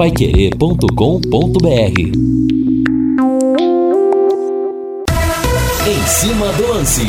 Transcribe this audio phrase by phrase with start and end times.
[0.00, 2.00] paiquerê.com.br
[5.86, 7.02] Em cima do lance.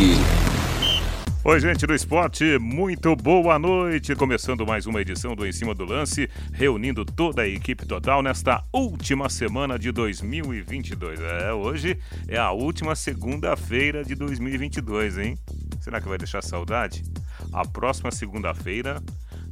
[1.45, 4.13] Oi, gente do esporte, muito boa noite.
[4.13, 8.61] Começando mais uma edição do Em Cima do Lance, reunindo toda a equipe total nesta
[8.73, 11.21] última semana de 2022.
[11.21, 11.97] É, hoje
[12.27, 15.37] é a última segunda-feira de 2022, hein?
[15.79, 17.05] Será que vai deixar saudade?
[17.53, 19.01] A próxima segunda-feira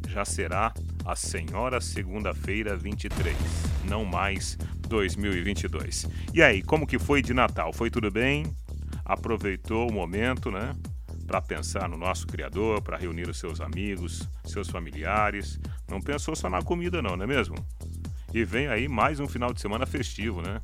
[0.09, 0.73] já será
[1.05, 3.37] a Senhora Segunda-feira 23,
[3.87, 6.07] não mais 2022.
[6.33, 7.71] E aí, como que foi de Natal?
[7.71, 8.43] Foi tudo bem?
[9.05, 10.75] Aproveitou o momento, né?
[11.27, 15.59] Para pensar no nosso Criador, para reunir os seus amigos, seus familiares.
[15.87, 17.55] Não pensou só na comida, não, não é mesmo?
[18.33, 20.59] E vem aí mais um final de semana festivo, né?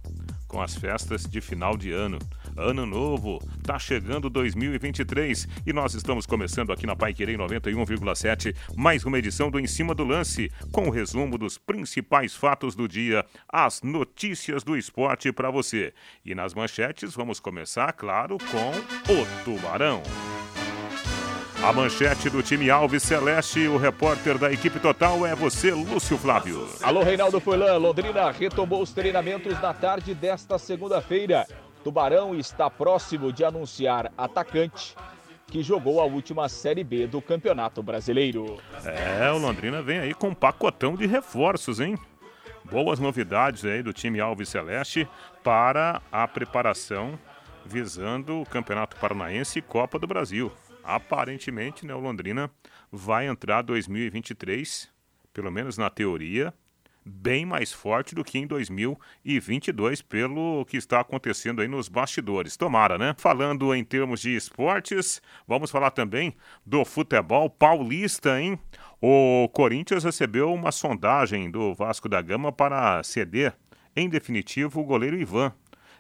[0.48, 2.20] Com as festas de final de ano.
[2.56, 9.04] Ano novo, tá chegando 2023 e nós estamos começando aqui na Pai Querer 91,7 mais
[9.04, 13.26] uma edição do Em Cima do Lance, com o resumo dos principais fatos do dia,
[13.50, 15.94] as notícias do esporte para você.
[16.24, 18.72] E nas manchetes vamos começar, claro, com
[19.12, 20.02] o Tubarão.
[21.66, 26.70] A manchete do time Alves Celeste, o repórter da equipe total é você, Lúcio Flávio.
[26.80, 27.76] Alô, Reinaldo Furlan.
[27.78, 31.48] Londrina retomou os treinamentos na tarde desta segunda-feira.
[31.84, 34.96] Tubarão está próximo de anunciar atacante
[35.48, 38.60] que jogou a última Série B do Campeonato Brasileiro.
[38.86, 41.98] É, o Londrina vem aí com um pacotão de reforços, hein?
[42.64, 45.08] Boas novidades aí do time Alves Celeste
[45.44, 47.18] para a preparação
[47.66, 50.52] visando o Campeonato Paranaense e Copa do Brasil.
[50.86, 52.50] Aparentemente, né, o Londrina
[52.92, 54.88] vai entrar 2023,
[55.34, 56.54] pelo menos na teoria,
[57.06, 62.58] bem mais forte do que em 2022, pelo que está acontecendo aí nos bastidores.
[62.58, 63.16] Tomara, né?
[63.18, 68.60] Falando em termos de esportes, vamos falar também do futebol paulista, hein?
[69.00, 73.56] O Corinthians recebeu uma sondagem do Vasco da Gama para ceder,
[73.96, 75.54] em definitivo, o goleiro Ivan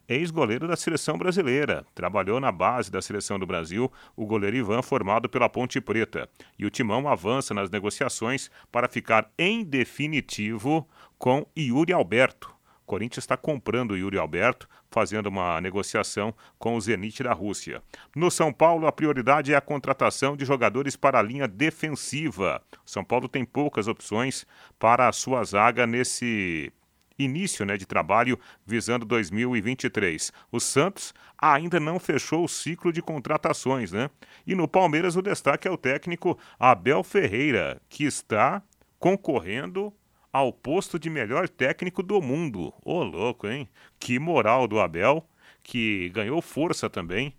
[0.07, 1.85] ex-goleiro da seleção brasileira.
[1.93, 6.29] Trabalhou na base da seleção do Brasil, o goleiro Ivan, formado pela Ponte Preta.
[6.57, 12.55] E o Timão avança nas negociações para ficar em definitivo com Yuri Alberto.
[12.85, 17.81] Corinthians está comprando o Yuri Alberto, fazendo uma negociação com o Zenit da Rússia.
[18.15, 22.61] No São Paulo, a prioridade é a contratação de jogadores para a linha defensiva.
[22.85, 24.45] São Paulo tem poucas opções
[24.77, 26.71] para a sua zaga nesse
[27.17, 30.31] início né, de trabalho visando 2023.
[30.51, 34.09] O Santos ainda não fechou o ciclo de contratações, né?
[34.45, 38.61] E no Palmeiras o destaque é o técnico Abel Ferreira, que está
[38.99, 39.93] concorrendo
[40.31, 42.73] ao posto de melhor técnico do mundo.
[42.83, 43.69] Ô, louco, hein?
[43.99, 45.25] Que moral do Abel,
[45.63, 47.33] que ganhou força também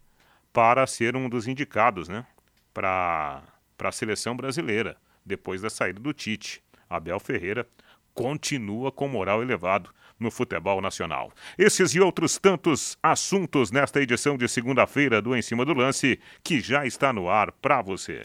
[0.52, 2.26] para ser um dos indicados, né?
[2.72, 3.42] Para
[3.78, 6.62] a seleção brasileira, depois da saída do Tite.
[6.88, 7.68] Abel Ferreira
[8.16, 11.30] continua com moral elevado no futebol nacional.
[11.58, 16.60] Esses e outros tantos assuntos nesta edição de segunda-feira do Em Cima do Lance, que
[16.60, 18.22] já está no ar para você.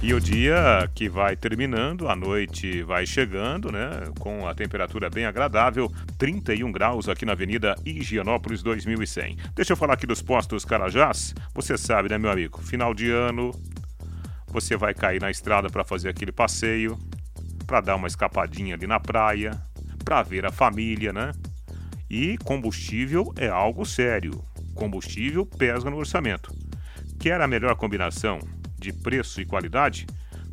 [0.00, 3.90] E o dia que vai terminando, a noite vai chegando, né?
[4.20, 9.36] Com a temperatura bem agradável, 31 graus aqui na Avenida Higienópolis 2100.
[9.56, 11.34] Deixa eu falar aqui dos postos Carajás.
[11.52, 12.62] Você sabe, né, meu amigo?
[12.62, 13.50] Final de ano,
[14.50, 16.98] você vai cair na estrada para fazer aquele passeio,
[17.66, 19.50] para dar uma escapadinha ali na praia,
[20.04, 21.32] para ver a família, né?
[22.08, 24.42] E combustível é algo sério.
[24.74, 26.54] Combustível pesa no orçamento.
[27.18, 28.38] Quer a melhor combinação?
[28.78, 30.06] de preço e qualidade?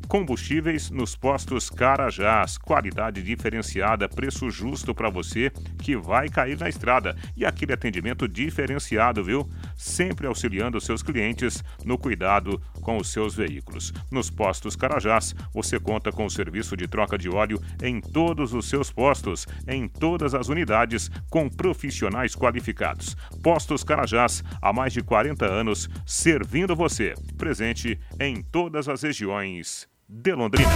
[0.07, 5.51] Combustíveis nos postos Carajás, qualidade diferenciada, preço justo para você
[5.81, 9.49] que vai cair na estrada e aquele atendimento diferenciado, viu?
[9.75, 13.91] Sempre auxiliando seus clientes no cuidado com os seus veículos.
[14.11, 18.69] Nos postos Carajás, você conta com o serviço de troca de óleo em todos os
[18.69, 23.17] seus postos, em todas as unidades, com profissionais qualificados.
[23.41, 27.15] Postos Carajás, há mais de 40 anos, servindo você.
[27.37, 30.69] Presente em todas as regiões de Londrina.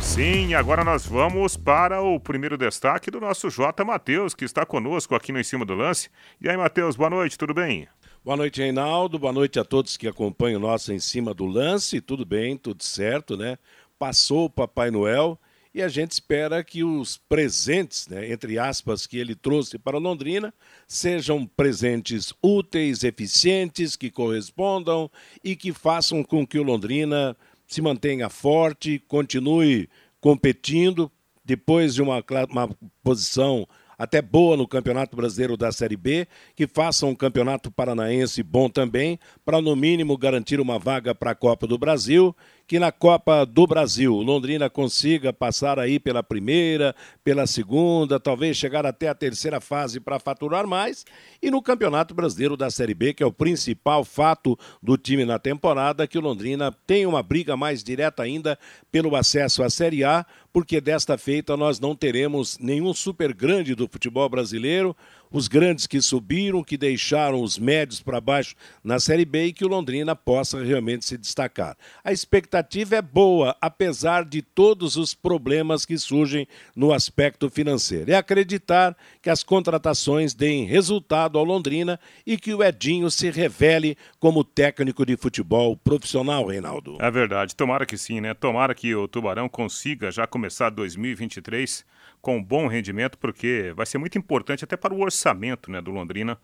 [0.00, 3.84] Sim, agora nós vamos para o primeiro destaque do nosso J.
[3.84, 6.10] Matheus, que está conosco aqui no Em Cima do Lance.
[6.40, 7.88] E aí, Matheus, boa noite, tudo bem?
[8.24, 9.18] Boa noite, Reinaldo.
[9.18, 12.00] Boa noite a todos que acompanham o nosso Em Cima do Lance.
[12.00, 13.56] Tudo bem, tudo certo, né?
[13.98, 15.38] Passou o Papai Noel
[15.74, 20.52] e a gente espera que os presentes, né, entre aspas, que ele trouxe para Londrina,
[20.86, 25.10] sejam presentes úteis, eficientes, que correspondam
[25.42, 27.36] e que façam com que o Londrina
[27.66, 29.88] se mantenha forte, continue
[30.20, 31.10] competindo
[31.44, 32.68] depois de uma, uma
[33.02, 33.66] posição
[33.98, 36.26] até boa no Campeonato Brasileiro da Série B,
[36.56, 41.34] que faça um campeonato paranaense bom também, para no mínimo garantir uma vaga para a
[41.36, 42.34] Copa do Brasil
[42.72, 48.86] que na Copa do Brasil Londrina consiga passar aí pela primeira, pela segunda, talvez chegar
[48.86, 51.04] até a terceira fase para faturar mais.
[51.42, 55.38] E no Campeonato Brasileiro da Série B, que é o principal fato do time na
[55.38, 58.58] temporada, que o Londrina tem uma briga mais direta ainda
[58.90, 63.86] pelo acesso à Série A, porque desta feita nós não teremos nenhum super grande do
[63.86, 64.96] futebol brasileiro
[65.32, 69.64] os grandes que subiram, que deixaram os médios para baixo na Série B e que
[69.64, 71.76] o Londrina possa realmente se destacar.
[72.04, 76.46] A expectativa é boa, apesar de todos os problemas que surgem
[76.76, 78.10] no aspecto financeiro.
[78.10, 83.96] É acreditar que as contratações deem resultado ao Londrina e que o Edinho se revele
[84.18, 86.98] como técnico de futebol profissional, Reinaldo.
[87.00, 88.34] É verdade, tomara que sim, né?
[88.34, 91.84] Tomara que o Tubarão consiga já começar 2023
[92.22, 96.38] com bom rendimento, porque vai ser muito importante até para o orçamento né, do Londrina.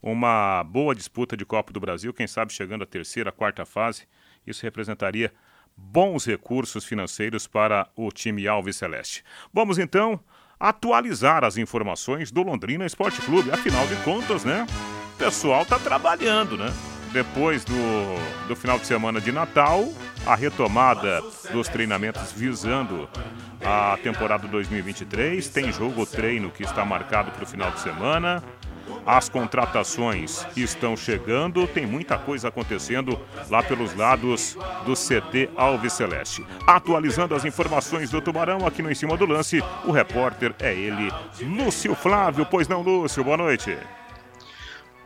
[0.00, 4.06] Uma boa disputa de Copa do Brasil, quem sabe chegando à terceira, quarta fase.
[4.46, 5.32] Isso representaria
[5.76, 9.24] bons recursos financeiros para o time Alves Celeste.
[9.52, 10.20] Vamos então
[10.60, 13.50] atualizar as informações do Londrina Esporte Clube.
[13.50, 14.66] Afinal de contas, né?
[15.14, 16.72] O pessoal tá trabalhando, né?
[17.12, 17.74] Depois do,
[18.48, 19.84] do final de semana de Natal,
[20.26, 21.20] a retomada
[21.52, 23.08] dos treinamentos visando
[23.64, 25.48] a temporada 2023.
[25.48, 28.42] Tem jogo treino que está marcado para o final de semana.
[29.06, 33.18] As contratações estão chegando, tem muita coisa acontecendo
[33.50, 34.56] lá pelos lados
[34.86, 36.44] do CT Alves Celeste.
[36.66, 41.12] Atualizando as informações do Tubarão aqui no Em Cima do Lance, o repórter é ele,
[41.42, 42.46] Lúcio Flávio.
[42.50, 43.76] Pois não, Lúcio, boa noite.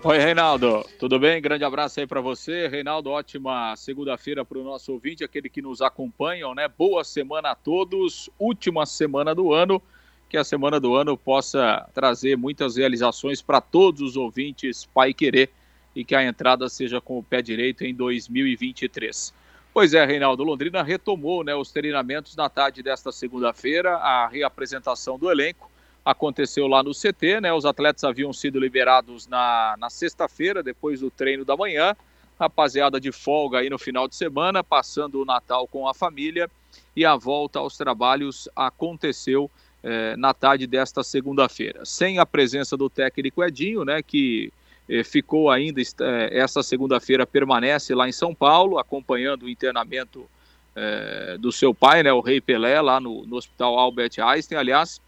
[0.05, 0.87] Oi, Reinaldo.
[0.97, 1.43] Tudo bem?
[1.43, 2.69] Grande abraço aí para você.
[2.69, 6.69] Reinaldo, ótima segunda-feira para o nosso ouvinte, aquele que nos acompanha, né?
[6.69, 8.31] Boa semana a todos.
[8.39, 9.83] Última semana do ano.
[10.29, 15.51] Que a semana do ano possa trazer muitas realizações para todos os ouvintes Pai Querer
[15.97, 19.35] e que a entrada seja com o pé direito em 2023.
[19.75, 25.29] Pois é, Reinaldo, Londrina retomou né, os treinamentos na tarde desta segunda-feira, a reapresentação do
[25.29, 25.68] elenco
[26.11, 27.53] aconteceu lá no CT, né?
[27.53, 31.95] Os atletas haviam sido liberados na, na sexta-feira, depois do treino da manhã.
[32.41, 36.51] Rapaziada de folga aí no final de semana, passando o Natal com a família.
[36.97, 39.51] E a volta aos trabalhos aconteceu
[39.83, 41.85] eh, na tarde desta segunda-feira.
[41.85, 44.03] Sem a presença do técnico Edinho, né?
[44.03, 44.51] Que
[44.89, 50.27] eh, ficou ainda, eh, essa segunda-feira permanece lá em São Paulo, acompanhando o internamento
[51.41, 52.13] do seu pai, né?
[52.13, 54.57] O Rei Pelé, lá no, no Hospital Albert Einstein.
[54.57, 55.01] Aliás,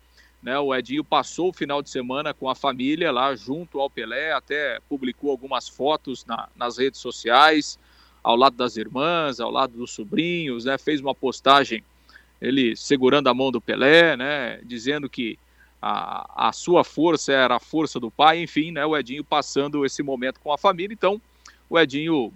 [0.43, 4.33] né, o Edinho passou o final de semana com a família lá junto ao Pelé,
[4.33, 7.79] até publicou algumas fotos na, nas redes sociais,
[8.23, 11.83] ao lado das irmãs, ao lado dos sobrinhos, né, fez uma postagem
[12.41, 15.39] ele segurando a mão do Pelé, né, dizendo que
[15.81, 20.03] a, a sua força era a força do pai, enfim, né, o Edinho passando esse
[20.03, 20.95] momento com a família.
[20.95, 21.21] Então,
[21.69, 22.33] o Edinho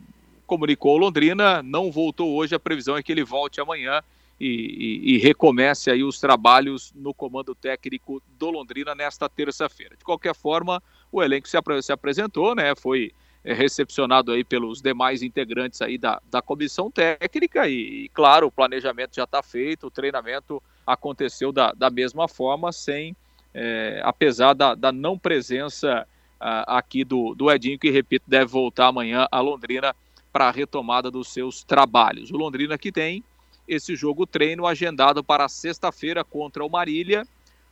[0.46, 4.02] comunicou Londrina, não voltou hoje, a previsão é que ele volte amanhã
[4.38, 9.96] e, e, e, recomece aí os trabalhos no comando técnico do Londrina nesta terça-feira.
[9.96, 10.82] De qualquer forma,
[11.12, 12.74] o elenco se, ap se apresentou, né?
[12.74, 13.12] Foi
[13.44, 18.50] é, recepcionado aí pelos demais integrantes aí da, da comissão técnica e, e claro, o
[18.50, 23.14] planejamento já está feito, o treinamento aconteceu da, da mesma forma, sem,
[23.52, 26.06] é, apesar da, da não presença
[26.40, 29.94] a, aqui do, do Edinho, que, repito, deve voltar amanhã a Londrina
[30.32, 32.30] para a retomada dos seus trabalhos.
[32.30, 33.22] O Londrina que tem
[33.66, 37.26] esse jogo treino agendado para sexta-feira contra o Marília.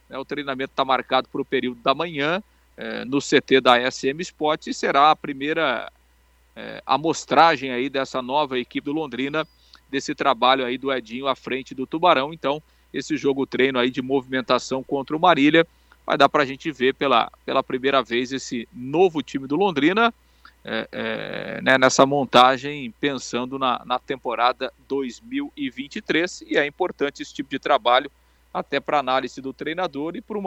[0.08, 2.42] É, o treinamento está marcado para o período da manhã
[2.76, 5.90] é, no CT da SM Sports e será a primeira
[6.56, 9.46] é, amostragem aí dessa nova equipe do Londrina,
[9.90, 12.32] desse trabalho aí do Edinho à frente do Tubarão.
[12.32, 15.66] Então, esse jogo treino aí de movimentação contra o Marília
[16.04, 20.12] vai dar para a gente ver pela, pela primeira vez esse novo time do Londrina
[20.64, 27.50] é, é, né, nessa montagem pensando na, na temporada 2023 e é importante esse tipo
[27.50, 28.11] de trabalho
[28.54, 30.38] até para análise do treinador e para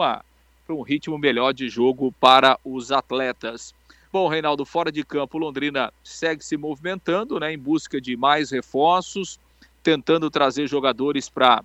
[0.70, 3.74] um ritmo melhor de jogo para os atletas.
[4.12, 9.38] Bom, Reinaldo, fora de campo, Londrina segue se movimentando né, em busca de mais reforços,
[9.84, 11.62] tentando trazer jogadores para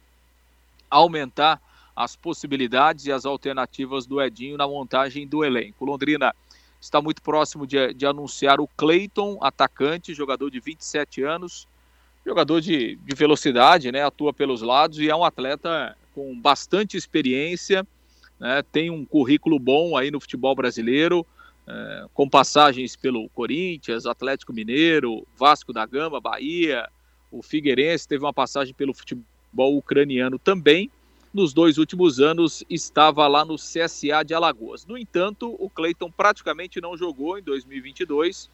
[0.91, 1.61] aumentar
[1.95, 5.85] as possibilidades e as alternativas do Edinho na montagem do elenco.
[5.85, 6.35] Londrina
[6.81, 11.69] está muito próximo de, de anunciar o Cleiton, atacante, jogador de 27 anos,
[12.25, 17.87] jogador de, de velocidade, né, atua pelos lados e é um atleta com bastante experiência,
[18.39, 21.27] né, tem um currículo bom aí no futebol brasileiro,
[21.67, 26.89] é, com passagens pelo Corinthians, Atlético Mineiro, Vasco da Gama, Bahia,
[27.31, 30.91] o Figueirense teve uma passagem pelo futebol ucraniano também,
[31.33, 34.85] nos dois últimos anos estava lá no CSA de Alagoas.
[34.85, 38.51] No entanto, o Cleiton praticamente não jogou em 2022.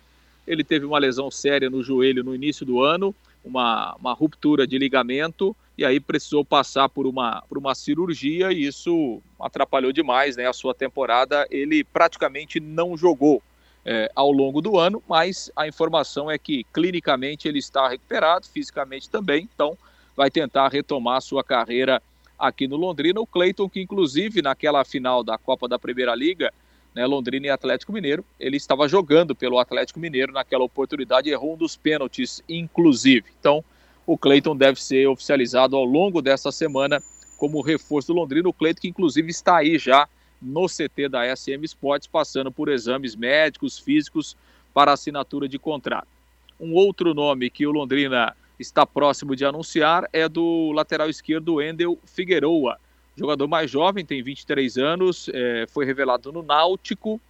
[0.46, 3.14] Ele teve uma lesão séria no joelho no início do ano,
[3.44, 8.66] uma, uma ruptura de ligamento e aí precisou passar por uma, por uma cirurgia e
[8.66, 11.46] isso atrapalhou demais né, a sua temporada.
[11.50, 13.42] Ele praticamente não jogou
[13.84, 19.08] é, ao longo do ano, mas a informação é que clinicamente ele está recuperado, fisicamente
[19.08, 19.78] também, então
[20.16, 22.02] vai tentar retomar sua carreira
[22.38, 23.20] aqui no Londrina.
[23.20, 26.52] O Cleiton, que inclusive naquela final da Copa da Primeira Liga,
[26.94, 31.56] né, Londrina e Atlético Mineiro, ele estava jogando pelo Atlético Mineiro naquela oportunidade, errou um
[31.56, 33.26] dos pênaltis, inclusive.
[33.38, 33.62] Então,
[34.06, 37.02] o Cleiton deve ser oficializado ao longo dessa semana
[37.36, 38.48] como reforço do Londrina.
[38.48, 40.08] O Cleiton, que inclusive está aí já
[40.40, 44.36] no CT da SM Sports, passando por exames médicos, físicos,
[44.72, 46.08] para assinatura de contrato.
[46.60, 51.98] Um outro nome que o Londrina está próximo de anunciar é do lateral esquerdo Endel
[52.04, 52.78] Figueroa.
[53.16, 57.20] Jogador mais jovem, tem 23 anos, é, foi revelado no Náutico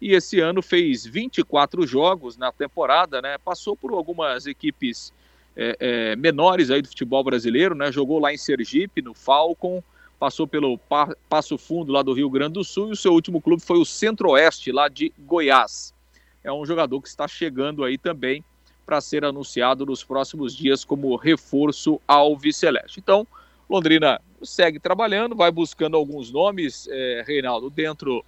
[0.00, 3.38] e esse ano fez 24 jogos na temporada, né?
[3.38, 5.12] Passou por algumas equipes
[5.56, 7.92] é, é, menores aí do futebol brasileiro, né?
[7.92, 9.82] Jogou lá em Sergipe, no Falcon,
[10.18, 13.40] passou pelo pa Passo Fundo lá do Rio Grande do Sul e o seu último
[13.40, 15.94] clube foi o Centro-Oeste, lá de Goiás.
[16.42, 18.44] É um jogador que está chegando aí também
[18.84, 23.00] para ser anunciado nos próximos dias como reforço ao Viceleste.
[23.00, 23.26] Então,
[23.68, 28.24] Londrina segue trabalhando, vai buscando alguns nomes, é, Reinaldo, dentro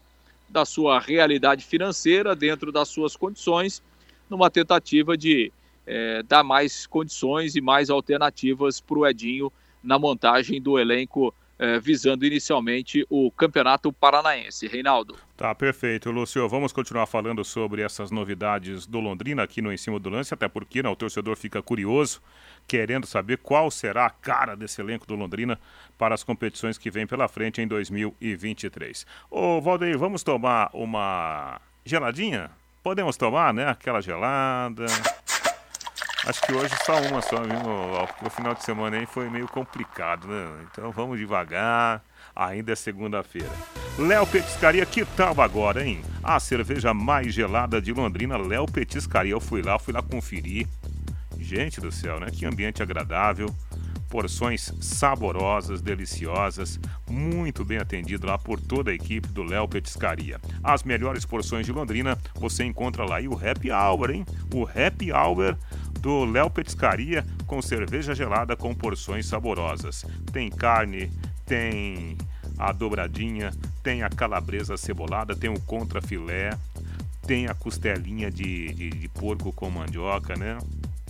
[0.48, 3.82] da sua realidade financeira, dentro das suas condições,
[4.30, 5.52] numa tentativa de
[5.86, 11.78] é, dar mais condições e mais alternativas para o Edinho na montagem do elenco é,
[11.80, 14.66] visando inicialmente o Campeonato Paranaense.
[14.66, 15.16] Reinaldo.
[15.36, 16.10] Tá, perfeito.
[16.10, 20.32] Lúcio, vamos continuar falando sobre essas novidades do Londrina aqui no Em Cima do Lance,
[20.32, 22.22] até porque né, o torcedor fica curioso,
[22.66, 25.58] querendo saber qual será a cara desse elenco do Londrina
[25.98, 29.06] para as competições que vêm pela frente em 2023.
[29.30, 32.50] Ô, Valdeir, vamos tomar uma geladinha?
[32.82, 33.68] Podemos tomar, né?
[33.68, 34.86] Aquela gelada.
[36.26, 37.60] Acho que hoje só uma só, viu?
[38.08, 40.66] Porque o final de semana aí foi meio complicado, né?
[40.70, 42.02] Então vamos devagar.
[42.34, 43.50] Ainda é segunda-feira.
[43.96, 46.02] Léo Petiscaria, que tal agora, hein?
[46.22, 49.32] A cerveja mais gelada de Londrina, Léo Petiscaria.
[49.32, 50.66] Eu fui lá, fui lá conferir.
[51.38, 52.26] Gente do céu, né?
[52.30, 53.54] Que ambiente agradável
[54.16, 60.40] porções saborosas, deliciosas, muito bem atendido lá por toda a equipe do Léo Petiscaria.
[60.64, 63.20] As melhores porções de Londrina você encontra lá.
[63.20, 64.24] E o Happy Hour, hein?
[64.54, 65.58] O Happy Hour
[66.00, 70.02] do Léo Petiscaria com cerveja gelada com porções saborosas.
[70.32, 71.12] Tem carne,
[71.44, 72.16] tem
[72.56, 76.56] a dobradinha, tem a calabresa cebolada, tem o contrafilé,
[77.26, 80.56] tem a costelinha de, de, de porco com mandioca, né?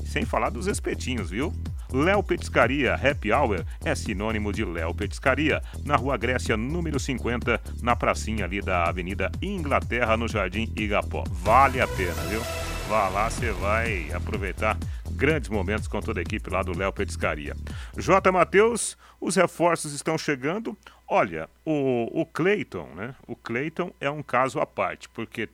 [0.04, 1.54] Sem falar dos espetinhos, viu?
[1.92, 7.94] Léo Petiscaria Happy Hour é sinônimo de Léo Petiscaria, na Rua Grécia, número 50, na
[7.94, 11.24] pracinha ali da Avenida Inglaterra, no Jardim Igapó.
[11.30, 12.40] Vale a pena, viu?
[12.88, 14.76] Vá lá, você vai aproveitar
[15.10, 17.56] grandes momentos com toda a equipe lá do Léo Petiscaria.
[17.96, 18.30] J.
[18.30, 20.76] Matheus, os reforços estão chegando.
[21.08, 23.14] Olha, o, o Cleiton, né?
[23.26, 25.48] O Cleiton é um caso à parte, porque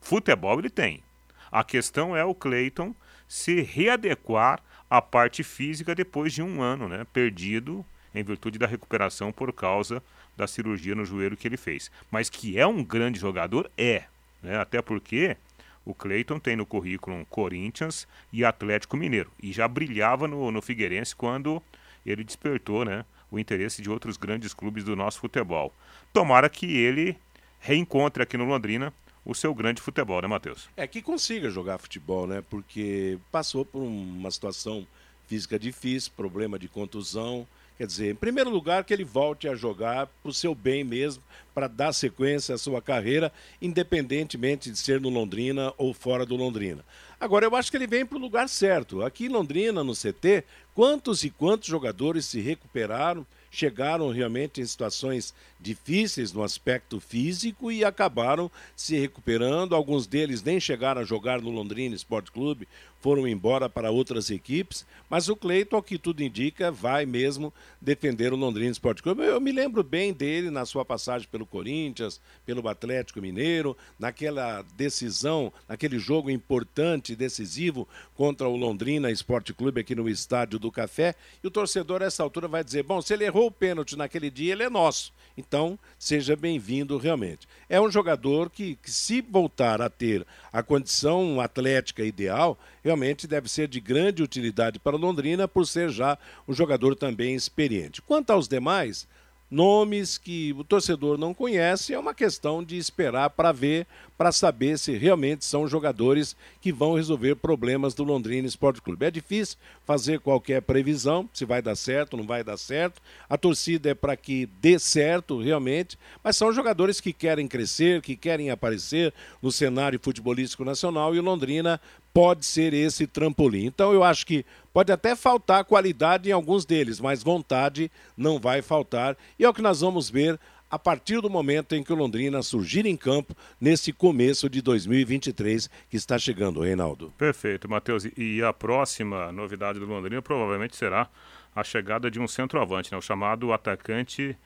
[0.00, 1.02] futebol ele tem.
[1.50, 2.94] A questão é o Cleiton
[3.28, 7.06] se readequar a parte física depois de um ano, né?
[7.12, 10.02] Perdido em virtude da recuperação por causa
[10.36, 11.90] da cirurgia no joelho que ele fez.
[12.10, 14.04] Mas que é um grande jogador, é.
[14.42, 14.58] Né?
[14.58, 15.36] Até porque
[15.84, 19.30] o Cleiton tem no currículo Corinthians e Atlético Mineiro.
[19.42, 21.62] E já brilhava no, no Figueirense quando
[22.06, 25.72] ele despertou né, o interesse de outros grandes clubes do nosso futebol.
[26.12, 27.16] Tomara que ele
[27.60, 28.92] reencontre aqui no Londrina
[29.24, 30.68] o seu grande futebol, né, Matheus?
[30.76, 32.42] É que consiga jogar futebol, né?
[32.48, 34.86] Porque passou por uma situação
[35.26, 37.46] física difícil, problema de contusão.
[37.76, 41.22] Quer dizer, em primeiro lugar, que ele volte a jogar para o seu bem mesmo,
[41.52, 46.84] para dar sequência à sua carreira, independentemente de ser no Londrina ou fora do Londrina.
[47.18, 49.02] Agora, eu acho que ele vem para o lugar certo.
[49.02, 55.32] Aqui em Londrina, no CT, quantos e quantos jogadores se recuperaram chegaram realmente em situações
[55.60, 59.74] difíceis no aspecto físico e acabaram se recuperando.
[59.74, 62.68] Alguns deles nem chegaram a jogar no Londrina Esporte Clube,
[63.04, 68.32] foram embora para outras equipes, mas o Cleiton, ao que tudo indica, vai mesmo defender
[68.32, 69.22] o Londrina Esporte Clube.
[69.22, 75.52] Eu me lembro bem dele na sua passagem pelo Corinthians, pelo Atlético Mineiro, naquela decisão,
[75.68, 81.14] naquele jogo importante, decisivo contra o Londrina Esporte Clube aqui no Estádio do Café.
[81.42, 84.30] E o torcedor, a essa altura, vai dizer: bom, se ele errou o pênalti naquele
[84.30, 85.12] dia, ele é nosso.
[85.36, 87.48] Então, seja bem-vindo realmente.
[87.68, 93.48] É um jogador que, que, se voltar a ter a condição atlética ideal, realmente deve
[93.48, 98.00] ser de grande utilidade para Londrina, por ser já um jogador também experiente.
[98.00, 99.08] Quanto aos demais,
[99.50, 104.78] nomes que o torcedor não conhece, é uma questão de esperar para ver, para saber
[104.78, 109.06] se realmente são jogadores que vão resolver problemas do Londrina Esporte Clube.
[109.06, 113.02] É difícil fazer qualquer previsão, se vai dar certo, não vai dar certo.
[113.28, 118.16] A torcida é para que dê certo realmente, mas são jogadores que querem crescer, que
[118.16, 121.80] querem aparecer no cenário futebolístico nacional e o Londrina
[122.14, 123.66] pode ser esse trampolim.
[123.66, 128.62] Então eu acho que pode até faltar qualidade em alguns deles, mas vontade não vai
[128.62, 129.16] faltar.
[129.36, 130.38] E é o que nós vamos ver
[130.74, 135.70] a partir do momento em que o Londrina surgir em campo nesse começo de 2023
[135.88, 137.12] que está chegando, Reinaldo.
[137.16, 138.08] Perfeito, Matheus.
[138.16, 141.08] E a próxima novidade do Londrina provavelmente será
[141.54, 142.98] a chegada de um centroavante, né?
[142.98, 144.36] o chamado atacante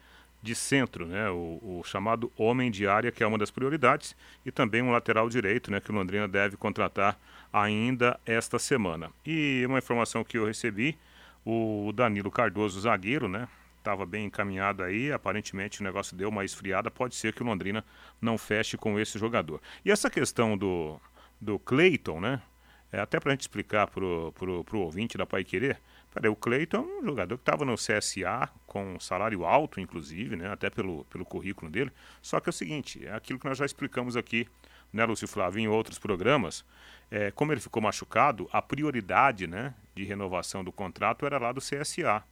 [0.42, 1.30] de centro, né?
[1.30, 5.30] O, o, chamado homem de área, que é uma das prioridades, e também um lateral
[5.30, 5.80] direito, né?
[5.80, 7.18] que o Londrina deve contratar
[7.50, 9.10] ainda esta semana.
[9.24, 10.94] E uma informação que eu recebi,
[11.42, 13.48] o Danilo Cardoso, zagueiro, né?
[13.78, 17.84] Estava bem encaminhado aí, aparentemente o negócio deu uma esfriada, pode ser que o Londrina
[18.20, 19.60] não feche com esse jogador.
[19.84, 21.00] E essa questão do,
[21.40, 22.42] do Cleiton, né?
[22.90, 25.78] É, até para a gente explicar para o ouvinte da Pai Querer,
[26.12, 30.36] Peraí, o Cleiton é um jogador que estava no CSA com um salário alto, inclusive,
[30.36, 31.92] né, até pelo, pelo currículo dele.
[32.22, 34.48] Só que é o seguinte, é aquilo que nós já explicamos aqui,
[34.92, 36.64] né, Lúcio Flávio, em outros programas.
[37.10, 41.60] É, como ele ficou machucado, a prioridade né, de renovação do contrato era lá do
[41.60, 42.24] CSA.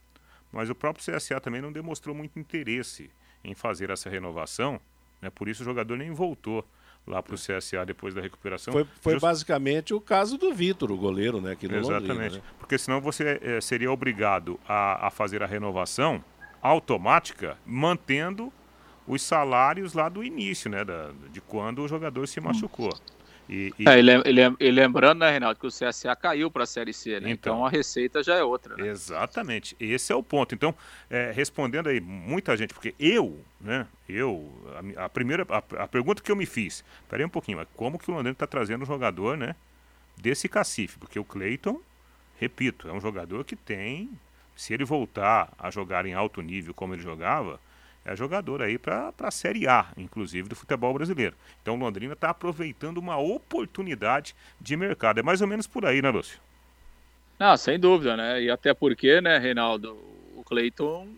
[0.53, 3.11] Mas o próprio CSA também não demonstrou muito interesse
[3.45, 4.81] em fazer essa renovação,
[5.21, 6.65] né, por isso o jogador nem voltou
[7.07, 8.73] lá para o CSA depois da recuperação.
[8.73, 9.23] Foi, foi Just...
[9.23, 11.53] basicamente o caso do Vitor, o goleiro, né?
[11.53, 12.09] Aqui no Exatamente.
[12.09, 12.43] Londrina, né?
[12.59, 16.23] Porque senão você é, seria obrigado a, a fazer a renovação
[16.61, 18.53] automática, mantendo
[19.07, 20.85] os salários lá do início, né?
[20.85, 22.91] Da, de quando o jogador se machucou.
[23.49, 23.89] E, e...
[23.89, 27.31] É, ele, lembrando, né, Reinaldo, que o CSA caiu para a Série C, né?
[27.31, 28.77] então, então, a receita já é outra.
[28.77, 28.89] Né?
[28.89, 30.55] Exatamente, esse é o ponto.
[30.55, 30.75] Então,
[31.09, 34.53] é, respondendo aí, muita gente, porque eu, né, eu,
[34.97, 37.99] a, a primeira, a, a, pergunta que eu me fiz, peraí um pouquinho, mas como
[37.99, 39.55] que o Londrina está trazendo um jogador, né,
[40.17, 40.99] desse cacife?
[40.99, 41.81] Porque o Cleiton,
[42.41, 44.11] repito, é um jogador que tem,
[44.57, 47.61] se ele voltar a jogar em alto nível como ele jogava,
[48.07, 51.35] é jogador aí para a Série A, inclusive, do futebol brasileiro.
[51.61, 55.19] Então Londrina está aproveitando uma oportunidade de mercado.
[55.19, 56.39] É mais ou menos por aí, né, Lúcio?
[57.37, 58.41] Não, sem dúvida, né?
[58.41, 59.99] E até porque, né, Reinaldo,
[60.37, 61.09] o Cleiton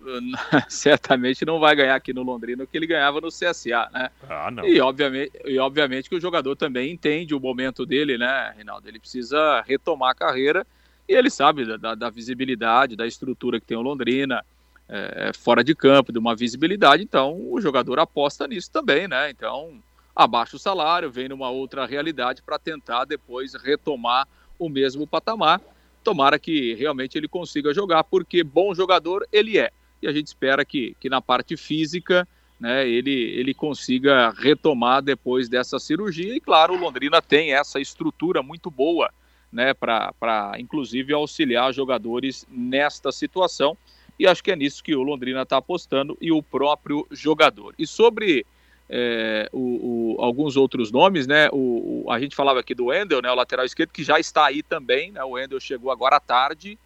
[0.70, 4.10] certamente não vai ganhar aqui no Londrina o que ele ganhava no CSA, né?
[4.26, 4.66] Ah, não.
[4.66, 8.88] E obviamente, e obviamente que o jogador também entende o momento dele, né, Reinaldo?
[8.88, 10.66] Ele precisa retomar a carreira
[11.06, 14.42] e ele sabe da, da visibilidade, da estrutura que tem o Londrina,
[14.88, 19.30] é, fora de campo, de uma visibilidade, então o jogador aposta nisso também, né?
[19.30, 19.82] Então
[20.16, 24.26] abaixa o salário, vem numa outra realidade para tentar depois retomar
[24.58, 25.60] o mesmo patamar.
[26.02, 29.70] Tomara que realmente ele consiga jogar, porque bom jogador ele é.
[30.02, 32.26] E a gente espera que, que na parte física
[32.58, 36.34] né, ele, ele consiga retomar depois dessa cirurgia.
[36.34, 39.10] E claro, o Londrina tem essa estrutura muito boa
[39.52, 43.76] né, para inclusive auxiliar jogadores nesta situação
[44.18, 47.74] e acho que é nisso que o Londrina está apostando e o próprio jogador.
[47.78, 48.44] E sobre
[48.88, 51.48] é, o, o, alguns outros nomes, né?
[51.52, 53.30] O, a gente falava aqui do Wendel, né?
[53.30, 55.22] O lateral esquerdo, que já está aí também, né?
[55.22, 56.78] O Wendel chegou agora à tarde.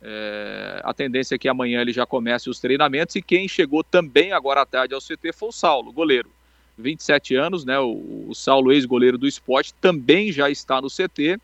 [0.00, 3.14] É, a tendência é que amanhã ele já comece os treinamentos.
[3.16, 6.30] E quem chegou também agora à tarde ao CT foi o Saulo, goleiro.
[6.78, 7.78] 27 anos, né?
[7.78, 11.38] O, o Saulo, ex-goleiro do esporte, também já está no CT.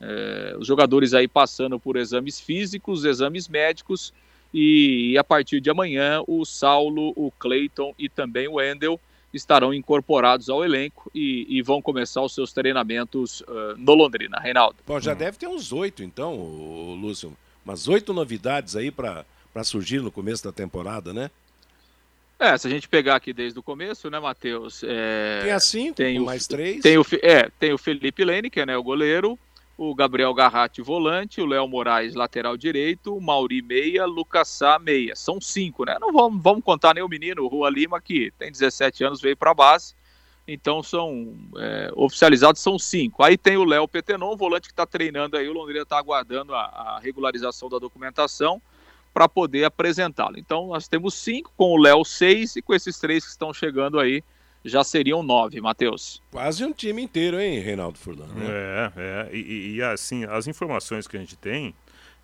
[0.00, 4.12] É, os jogadores aí passando por exames físicos, exames médicos
[4.52, 9.00] e, a partir de amanhã, o Saulo, o Clayton e também o Wendel
[9.32, 14.38] estarão incorporados ao elenco e, e vão começar os seus treinamentos uh, no Londrina.
[14.38, 14.76] Reinaldo.
[14.86, 15.16] Bom, já hum.
[15.16, 16.34] deve ter uns oito, então,
[17.00, 17.34] Lúcio.
[17.64, 19.24] Umas oito novidades aí para
[19.64, 21.30] surgir no começo da temporada, né?
[22.38, 24.82] É, se a gente pegar aqui desde o começo, né, Matheus?
[24.84, 26.82] É, tem assim, tem o, mais três.
[26.82, 29.38] Tem o, é, tem o Felipe Lene, que é né, o goleiro,
[29.76, 35.16] o Gabriel Garratti volante, o Léo Moraes lateral direito, o Mauri meia, Lucas Sá meia.
[35.16, 35.96] São cinco, né?
[36.00, 39.36] Não vamos, vamos contar nem o menino, o Rua Lima, que tem 17 anos, veio
[39.36, 39.94] para a base.
[40.46, 43.22] Então são é, oficializados são cinco.
[43.22, 45.48] Aí tem o Léo Petenon, volante que está treinando aí.
[45.48, 48.60] O Londrina está aguardando a, a, regularização da documentação
[49.14, 50.38] para poder apresentá-lo.
[50.38, 54.00] Então nós temos cinco, com o Léo seis e com esses três que estão chegando
[54.00, 54.22] aí
[54.64, 56.22] já seriam nove, Matheus.
[56.30, 58.26] Quase um time inteiro, hein, Reinaldo Furlan?
[58.26, 58.46] Né?
[58.48, 59.36] É, é.
[59.36, 61.74] E, e, assim, as informações que a gente tem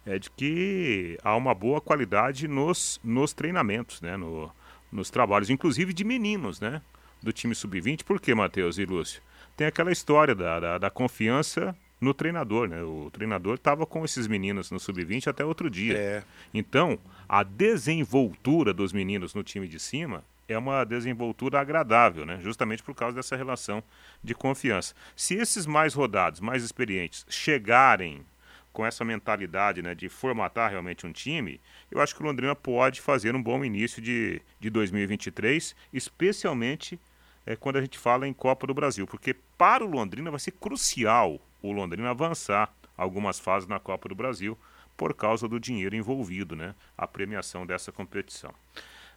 [0.07, 4.16] é de que há uma boa qualidade nos, nos treinamentos, né?
[4.16, 4.51] No,
[4.90, 6.81] nos trabalhos, inclusive de meninos, né?
[7.22, 8.05] Do time sub-20.
[8.05, 9.20] Por quê, Matheus e Lúcio?
[9.57, 12.83] Tem aquela história da, da, da confiança no treinador, né?
[12.83, 15.98] O treinador estava com esses meninos no sub-20 até outro dia.
[15.98, 16.22] É.
[16.55, 16.98] Então,
[17.29, 22.41] a desenvoltura dos meninos no time de cima é uma desenvoltura agradável, né?
[22.41, 23.83] justamente por causa dessa relação
[24.25, 24.95] de confiança.
[25.15, 28.25] Se esses mais rodados, mais experientes, chegarem
[28.73, 33.01] com essa mentalidade né, de formatar realmente um time, eu acho que o Londrina pode
[33.01, 36.99] fazer um bom início de, de 2023, especialmente
[37.45, 40.53] é, quando a gente fala em Copa do Brasil, porque para o Londrina vai ser
[40.53, 44.57] crucial o Londrina avançar algumas fases na Copa do Brasil
[44.97, 46.75] por causa do dinheiro envolvido, né?
[46.97, 48.53] A premiação dessa competição.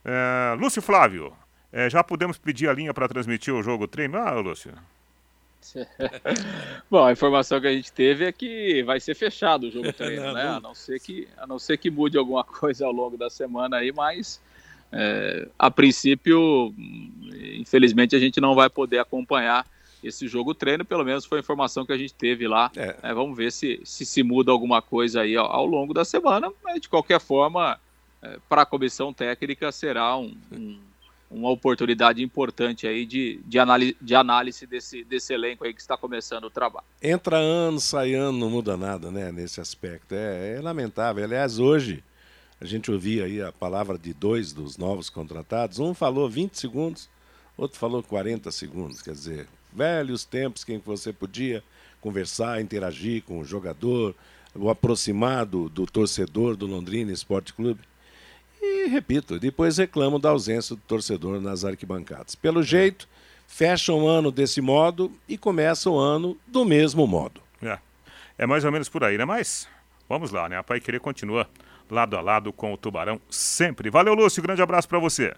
[0.04, 1.34] É, Lúcio Flávio,
[1.72, 4.18] é, já podemos pedir a linha para transmitir o jogo treino?
[4.18, 4.74] Ah, Lúcio.
[6.90, 10.26] Bom, a informação que a gente teve é que vai ser fechado o jogo treino,
[10.28, 10.48] não, né?
[10.48, 13.78] A não ser que a não ser que mude alguma coisa ao longo da semana
[13.78, 14.42] aí, mas
[14.92, 16.74] é, a princípio,
[17.58, 19.66] infelizmente, a gente não vai poder acompanhar
[20.04, 22.72] esse jogo treino, pelo menos foi a informação que a gente teve lá.
[22.76, 22.96] É.
[23.04, 26.52] É, vamos ver se, se, se muda alguma coisa aí ao, ao longo da semana,
[26.64, 27.80] mas de qualquer forma,
[28.22, 30.80] é, para a comissão técnica será um, um,
[31.30, 35.98] uma oportunidade importante aí de, de, análise, de análise desse, desse elenco aí que está
[35.98, 36.86] começando o trabalho.
[37.02, 40.14] Entra ano, sai ano, não muda nada, né, nesse aspecto.
[40.14, 41.24] É, é lamentável.
[41.24, 42.04] Aliás, hoje
[42.60, 45.80] a gente ouvia aí a palavra de dois dos novos contratados.
[45.80, 47.10] Um falou 20 segundos,
[47.58, 49.02] outro falou 40 segundos.
[49.02, 51.64] Quer dizer, velhos tempos em que você podia
[52.00, 54.14] conversar, interagir com o jogador,
[54.54, 57.80] o aproximado do torcedor do Londrina Esporte Clube.
[58.62, 62.36] E, repito, depois reclamam da ausência do torcedor nas arquibancadas.
[62.36, 63.08] Pelo jeito,
[63.48, 67.42] fecham o ano desse modo e começam o ano do mesmo modo.
[67.62, 67.80] É,
[68.38, 69.26] é mais ou menos por aí, né?
[69.26, 69.68] Mas
[70.08, 70.58] vamos lá, né?
[70.58, 71.48] A Pai Querer continua
[71.90, 73.90] lado a lado com o Tubarão sempre.
[73.90, 74.42] Valeu, Lúcio.
[74.42, 75.34] Grande abraço para você.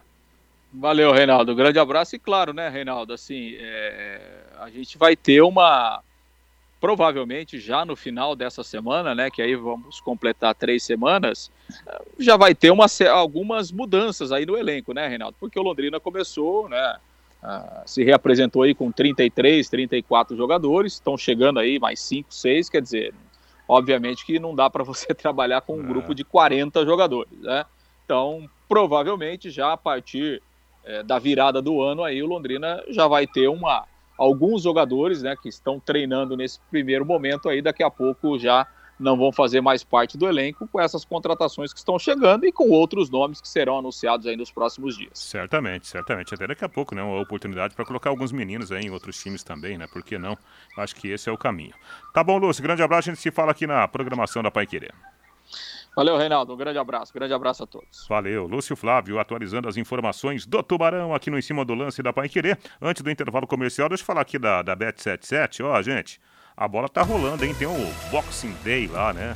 [0.71, 1.55] Valeu, Reinaldo.
[1.55, 3.13] Grande abraço e claro, né, Reinaldo?
[3.13, 4.19] Assim, é,
[4.59, 6.01] a gente vai ter uma
[6.83, 11.49] provavelmente já no final dessa semana, né, que aí vamos completar três semanas,
[12.19, 15.37] já vai ter uma, algumas mudanças aí no elenco, né, Reinaldo?
[15.39, 16.97] Porque o Londrina começou, né,
[17.41, 22.81] uh, se reapresentou aí com 33, 34 jogadores, estão chegando aí mais 5, 6, quer
[22.81, 23.13] dizer,
[23.65, 25.87] obviamente que não dá para você trabalhar com um é.
[25.87, 27.63] grupo de 40 jogadores, né?
[28.03, 30.43] Então, provavelmente já a partir
[30.83, 33.85] é, da virada do ano aí o Londrina já vai ter uma
[34.17, 38.67] alguns jogadores, né, que estão treinando nesse primeiro momento aí, daqui a pouco já
[38.99, 42.69] não vão fazer mais parte do elenco com essas contratações que estão chegando e com
[42.69, 45.12] outros nomes que serão anunciados aí nos próximos dias.
[45.13, 46.34] Certamente, certamente.
[46.34, 47.02] Até daqui a pouco, né?
[47.02, 49.88] Uma oportunidade para colocar alguns meninos aí em outros times também, né?
[49.88, 50.38] Por que não?
[50.78, 51.73] Acho que esse é o caminho.
[52.13, 52.63] Tá bom, Lúcio.
[52.63, 53.10] Grande abraço.
[53.10, 54.93] A gente se fala aqui na programação da Pai Querer.
[55.95, 56.53] Valeu, Reinaldo.
[56.53, 57.13] Um grande abraço.
[57.13, 58.08] Grande abraço a todos.
[58.08, 58.47] Valeu.
[58.47, 62.27] Lúcio Flávio atualizando as informações do Tubarão aqui no Em Cima do Lance da Pai
[62.27, 62.58] Querer.
[62.82, 65.63] Antes do intervalo comercial, deixa eu falar aqui da, da Bet77.
[65.63, 66.19] Ó, gente,
[66.58, 67.53] a bola tá rolando, hein?
[67.53, 69.36] Tem o Boxing Day lá, né?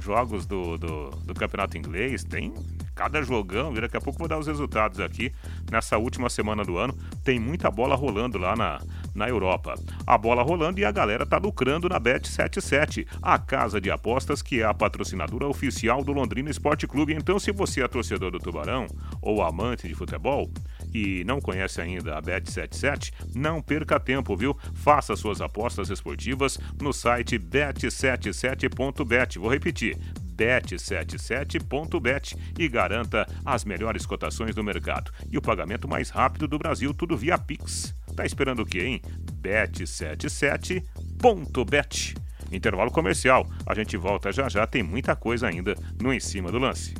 [0.00, 2.24] Jogos do, do, do Campeonato Inglês.
[2.24, 2.52] Tem
[2.94, 3.74] cada jogão.
[3.74, 5.32] Daqui a pouco vou dar os resultados aqui.
[5.70, 8.80] Nessa última semana do ano, tem muita bola rolando lá na,
[9.14, 9.74] na Europa.
[10.06, 14.60] A bola rolando e a galera tá lucrando na Bet77, a casa de apostas que
[14.60, 17.14] é a patrocinadora oficial do Londrina Esporte Clube.
[17.14, 18.86] Então, se você é torcedor do Tubarão
[19.20, 20.50] ou amante de futebol
[20.92, 24.56] e não conhece ainda a Bet77, não perca tempo, viu?
[24.74, 29.38] Faça suas apostas esportivas no site bet77.bet.
[29.38, 29.98] Vou repetir,
[30.36, 36.94] bet77.bet e garanta as melhores cotações do mercado e o pagamento mais rápido do Brasil,
[36.94, 37.94] tudo via Pix.
[38.16, 39.02] Tá esperando o quê, hein?
[39.40, 42.14] bet77.bet.
[42.52, 43.48] Intervalo comercial.
[43.66, 46.94] A gente volta já já, tem muita coisa ainda no Em Cima do Lance.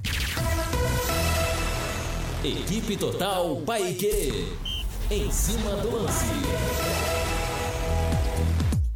[2.44, 4.48] Equipe Total Paique.
[5.10, 6.24] Em cima do lance.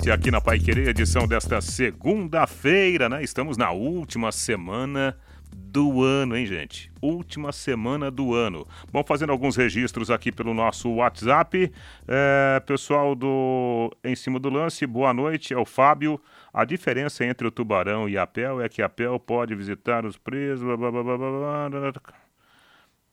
[0.06, 3.22] Aqui na Pai Querer, edição desta segunda-feira, né?
[3.22, 5.14] Estamos na última semana
[5.52, 6.90] do ano, hein, gente?
[7.02, 8.66] Última semana do ano.
[8.90, 11.70] Bom, fazendo alguns registros aqui pelo nosso WhatsApp.
[12.06, 16.18] É, pessoal do Em Cima do Lance, boa noite, é o Fábio.
[16.54, 20.16] A diferença entre o Tubarão e a Pel é que a Pel pode visitar os
[20.16, 20.64] presos.
[20.64, 21.92] Blá, blá, blá,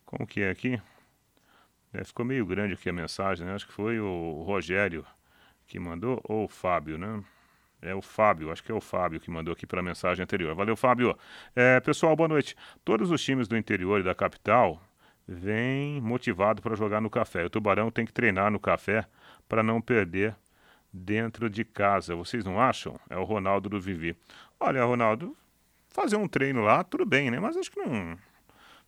[0.06, 0.80] Como que é aqui?
[1.92, 3.54] É, ficou meio grande aqui a mensagem, né?
[3.54, 5.06] Acho que foi o Rogério
[5.68, 7.24] que mandou, ou o Fábio, né?
[7.82, 10.56] É o Fábio, acho que é o Fábio que mandou aqui para a mensagem anterior.
[10.56, 11.16] Valeu, Fábio.
[11.56, 12.56] É, pessoal, boa noite.
[12.84, 14.82] Todos os times do interior e da capital
[15.28, 17.46] vêm motivados para jogar no café.
[17.46, 19.06] O Tubarão tem que treinar no café
[19.48, 20.36] para não perder
[20.92, 22.16] dentro de casa.
[22.16, 23.00] Vocês não acham?
[23.10, 24.16] É o Ronaldo do Vivi.
[24.60, 25.36] Olha, Ronaldo,
[25.90, 27.40] fazer um treino lá, tudo bem, né?
[27.40, 28.18] Mas acho que não,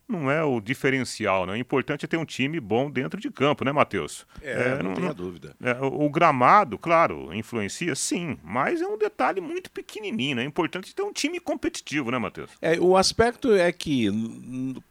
[0.08, 1.52] não é o diferencial, né?
[1.52, 4.26] O importante é ter um time bom dentro de campo, né, Matheus?
[4.42, 5.54] É, é, não, não tenha dúvida.
[5.62, 10.42] É, o, o, gramado, claro, influencia, sim, mas é um detalhe muito pequenininho, né?
[10.42, 12.50] É importante ter um time competitivo, né, Matheus?
[12.62, 14.08] É, o aspecto é que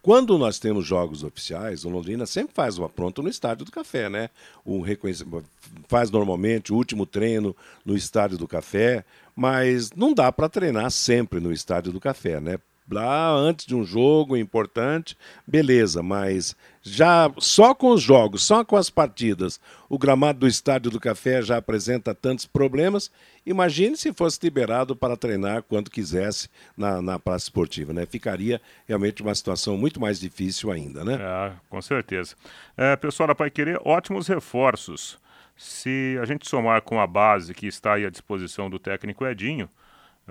[0.02, 4.10] quando nós temos jogos oficiais, o Londrina sempre faz uma pronta no Estádio do Café,
[4.10, 4.30] né?
[4.64, 4.84] O
[5.88, 9.04] faz normalmente o último treino no Estádio do Café,
[9.36, 12.60] mas não dá para treinar sempre no Estádio do Café, né?
[12.90, 18.78] Lá antes de um jogo importante, beleza, mas já só com os jogos, só com
[18.78, 23.12] as partidas, o gramado do Estádio do Café já apresenta tantos problemas.
[23.46, 28.06] Imagine se fosse liberado para treinar quando quisesse na, na praça esportiva, né?
[28.06, 31.18] Ficaria realmente uma situação muito mais difícil ainda, né?
[31.20, 32.36] É, com certeza.
[32.76, 35.20] É, pessoal da Pai Querer, ótimos reforços.
[35.56, 39.68] Se a gente somar com a base que está aí à disposição do técnico Edinho,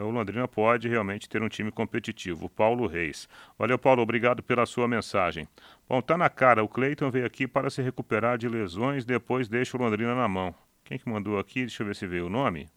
[0.03, 2.51] o Londrina pode realmente ter um time competitivo.
[2.51, 3.29] Paulo Reis.
[3.59, 5.49] Valeu, Paulo, obrigado pela sua mensagem.
[5.89, 9.77] Bom, tá na cara, o Cleiton veio aqui para se recuperar de lesões, depois deixa
[9.77, 10.55] o Londrina na mão.
[10.85, 11.61] Quem que mandou aqui?
[11.61, 12.69] Deixa eu ver se veio o nome.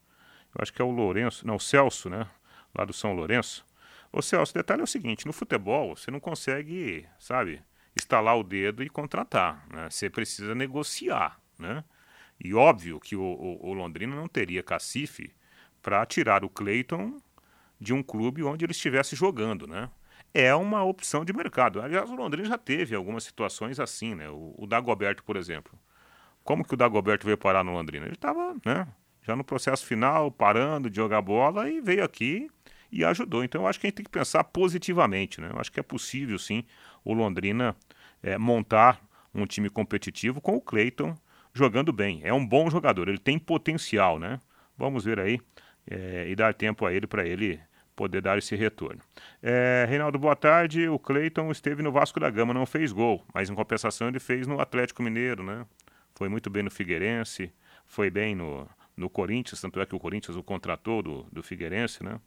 [0.55, 2.25] Eu acho que é o Lourenço, não, o Celso, né?
[2.73, 3.65] Lá do São Lourenço.
[4.11, 7.61] Ô Celso, o detalhe é o seguinte, no futebol você não consegue, sabe,
[7.95, 9.89] estalar o dedo e contratar, né?
[9.89, 11.83] Você precisa negociar, né?
[12.43, 15.31] E óbvio que o, o, o Londrina não teria cacife
[15.81, 17.17] para tirar o Cleiton
[17.79, 19.89] de um clube onde ele estivesse jogando, né?
[20.33, 21.81] É uma opção de mercado.
[21.81, 24.29] Aliás, o Londrina já teve algumas situações assim, né?
[24.29, 25.77] O, o Dagoberto, por exemplo.
[26.43, 28.05] Como que o Dagoberto veio parar no Londrina?
[28.05, 28.87] Ele estava, né?
[29.23, 32.49] Já no processo final, parando de jogar bola e veio aqui
[32.91, 33.43] e ajudou.
[33.43, 35.49] Então, eu acho que a gente tem que pensar positivamente, né?
[35.51, 36.63] Eu acho que é possível, sim,
[37.03, 37.75] o Londrina
[38.21, 39.01] é, montar
[39.33, 41.15] um time competitivo com o Cleiton
[41.53, 42.21] jogando bem.
[42.23, 44.39] É um bom jogador, ele tem potencial, né?
[44.77, 45.39] Vamos ver aí
[45.89, 47.59] é, e dar tempo a ele para ele
[47.95, 49.01] poder dar esse retorno.
[49.43, 50.87] É, Reinaldo, boa tarde.
[50.87, 54.47] O Cleiton esteve no Vasco da Gama, não fez gol, mas em compensação ele fez
[54.47, 55.65] no Atlético Mineiro, né?
[56.15, 57.51] Foi muito bem no Figueirense,
[57.85, 62.03] foi bem no, no Corinthians, tanto é que o Corinthians o contratou do, do Figueirense,
[62.03, 62.19] né?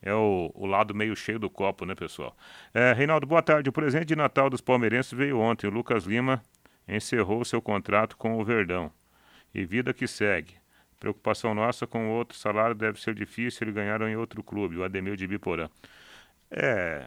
[0.00, 2.36] É o, o lado meio cheio do copo, né, pessoal?
[2.74, 3.68] É, Reinaldo, boa tarde.
[3.68, 5.68] O presente de Natal dos palmeirenses veio ontem.
[5.68, 6.42] O Lucas Lima
[6.88, 8.90] encerrou seu contrato com o Verdão.
[9.54, 10.61] E vida que segue.
[11.02, 15.16] Preocupação nossa com outro salário deve ser difícil ele ganhar em outro clube, o Ademir
[15.16, 15.68] de Biporã.
[16.48, 17.06] É,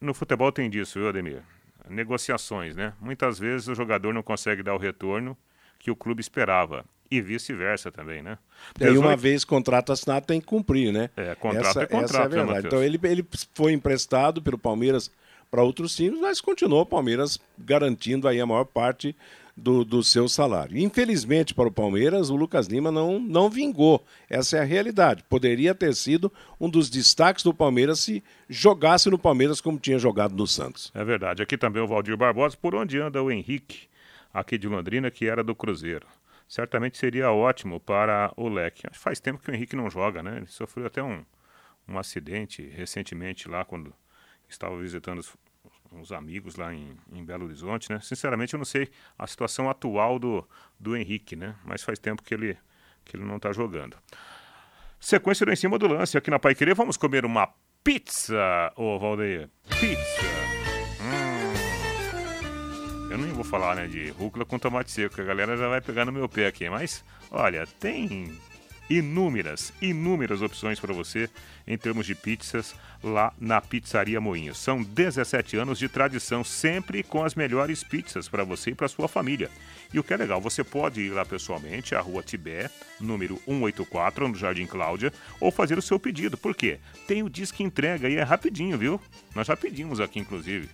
[0.00, 1.42] no futebol tem disso, viu, Ademir?
[1.90, 2.94] Negociações, né?
[2.98, 5.36] Muitas vezes o jogador não consegue dar o retorno
[5.78, 6.86] que o clube esperava.
[7.10, 8.38] E vice-versa também, né?
[8.80, 11.10] E uma vez contrato assinado tem que cumprir, né?
[11.14, 12.62] É, contrato essa, é contrato, essa é né, verdade.
[12.62, 15.10] Né, então ele, ele foi emprestado pelo Palmeiras
[15.50, 19.14] para outros times, mas continuou o Palmeiras garantindo aí a maior parte
[19.58, 20.78] do, do seu salário.
[20.78, 24.04] Infelizmente para o Palmeiras, o Lucas Lima não, não vingou.
[24.28, 25.24] Essa é a realidade.
[25.28, 30.34] Poderia ter sido um dos destaques do Palmeiras se jogasse no Palmeiras como tinha jogado
[30.34, 30.90] no Santos.
[30.94, 31.42] É verdade.
[31.42, 32.56] Aqui também o Valdir Barbosa.
[32.56, 33.88] Por onde anda o Henrique,
[34.32, 36.06] aqui de Londrina, que era do Cruzeiro?
[36.48, 38.82] Certamente seria ótimo para o leque.
[38.92, 40.38] Faz tempo que o Henrique não joga, né?
[40.38, 41.22] Ele sofreu até um,
[41.86, 43.92] um acidente recentemente lá quando
[44.48, 45.36] estava visitando os,
[45.92, 48.00] uns amigos lá em, em, Belo Horizonte, né?
[48.00, 50.46] Sinceramente, eu não sei a situação atual do,
[50.78, 51.54] do Henrique, né?
[51.64, 52.56] Mas faz tempo que ele,
[53.04, 53.96] que ele não está jogando.
[55.00, 56.74] Sequência do em cima do lance aqui na Pai Querer.
[56.74, 57.48] Vamos comer uma
[57.84, 59.48] pizza, ô Valdeir.
[59.80, 60.22] Pizza.
[61.00, 61.48] Hum.
[63.10, 65.80] Eu nem vou falar, né, de rúcula com tomate seco, que a galera já vai
[65.80, 66.68] pegar no meu pé aqui.
[66.68, 68.36] Mas, olha, tem
[68.88, 71.28] inúmeras, inúmeras opções para você
[71.66, 74.54] em termos de pizzas lá na Pizzaria Moinho.
[74.54, 79.08] São 17 anos de tradição, sempre com as melhores pizzas para você e para sua
[79.08, 79.50] família.
[79.92, 82.70] E o que é legal, você pode ir lá pessoalmente à Rua Tibé,
[83.00, 86.36] número 184, no Jardim Cláudia, ou fazer o seu pedido.
[86.36, 86.78] Por quê?
[87.06, 89.00] Tem o disque entrega e é rapidinho, viu?
[89.34, 90.68] Nós já pedimos aqui, inclusive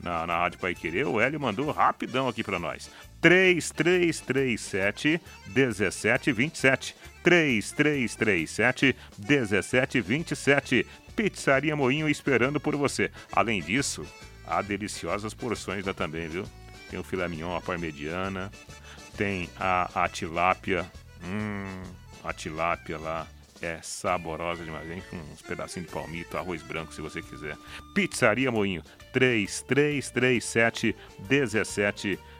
[0.00, 2.90] na, na Rádio Pai Querer, o Hélio mandou rapidão aqui para nós.
[3.26, 6.94] 3337 1727.
[7.24, 10.86] 3337 1727.
[11.16, 13.10] Pizzaria Moinho esperando por você.
[13.32, 14.06] Além disso,
[14.46, 16.44] há deliciosas porções lá também, viu?
[16.88, 18.48] Tem o filé mignon, a parmegiana,
[19.16, 20.86] tem a, a tilápia,
[21.24, 21.82] hum,
[22.22, 23.26] a tilápia lá
[23.60, 27.56] é saborosa demais, vem com uns pedacinhos de palmito, arroz branco se você quiser.
[27.92, 30.94] Pizzaria Moinho, 3337
[31.28, 32.35] 1727.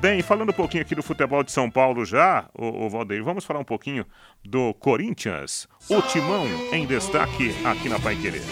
[0.00, 3.60] Bem, falando um pouquinho aqui do futebol de São Paulo já, o, Valdeir, vamos falar
[3.60, 4.04] um pouquinho
[4.44, 8.42] do Corinthians, o timão em destaque aqui na Pai Querer.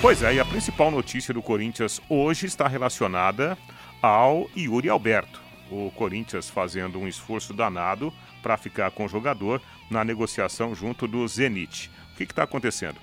[0.00, 3.56] Pois é, e a principal notícia do Corinthians hoje está relacionada
[4.02, 5.40] ao Yuri Alberto.
[5.70, 11.26] O Corinthians fazendo um esforço danado para ficar com o jogador na negociação junto do
[11.26, 11.90] Zenit.
[12.12, 12.98] O que está acontecendo?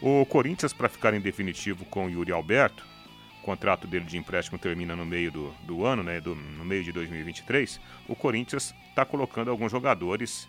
[0.00, 2.84] O Corinthians, para ficar em definitivo com o Yuri Alberto,
[3.48, 6.92] contrato dele de empréstimo termina no meio do, do ano, né, do, no meio de
[6.92, 10.46] 2023, o Corinthians está colocando alguns jogadores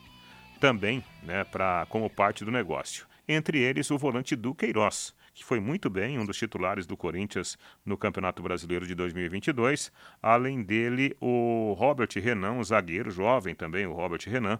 [0.60, 3.08] também né, pra, como parte do negócio.
[3.26, 7.96] Entre eles, o volante Duqueiroz, que foi muito bem, um dos titulares do Corinthians no
[7.96, 9.94] Campeonato Brasileiro de 2022.
[10.22, 14.60] Além dele, o Robert Renan, um zagueiro jovem também, o Robert Renan,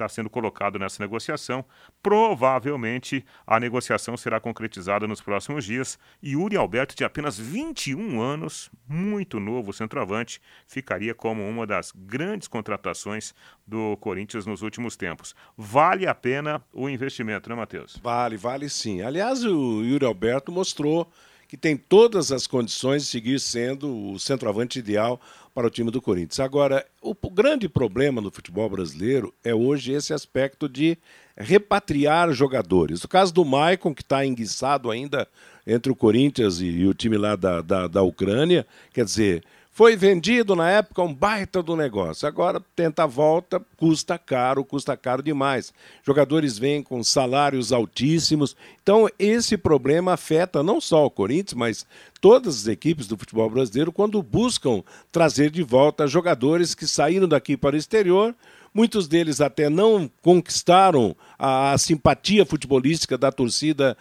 [0.00, 1.64] está sendo colocado nessa negociação.
[2.02, 8.70] Provavelmente a negociação será concretizada nos próximos dias e Uri Alberto, de apenas 21 anos,
[8.88, 13.34] muito novo centroavante, ficaria como uma das grandes contratações
[13.66, 15.34] do Corinthians nos últimos tempos.
[15.56, 17.98] Vale a pena o investimento, né, Matheus?
[18.02, 19.02] Vale, vale sim.
[19.02, 21.10] Aliás, o Yuri Alberto mostrou
[21.50, 25.20] que tem todas as condições de seguir sendo o centroavante ideal
[25.54, 26.40] para o time do Corinthians.
[26.40, 30.96] Agora, o grande problema no futebol brasileiro é hoje esse aspecto de
[31.36, 33.02] repatriar jogadores.
[33.02, 35.26] O caso do Maicon, que está enguiçado ainda
[35.66, 39.96] entre o Corinthians e, e o time lá da, da, da Ucrânia, quer dizer, foi
[39.96, 42.26] vendido na época um baita do negócio.
[42.26, 45.72] Agora tenta a volta, custa caro, custa caro demais.
[46.04, 48.56] Jogadores vêm com salários altíssimos.
[48.82, 51.86] Então, esse problema afeta não só o Corinthians, mas
[52.20, 57.56] todas as equipes do futebol brasileiro quando buscam trazer de volta jogadores que saíram daqui
[57.56, 58.34] para o exterior
[58.72, 63.96] Muitos deles até não conquistaram a, simpatia futebolística da torcida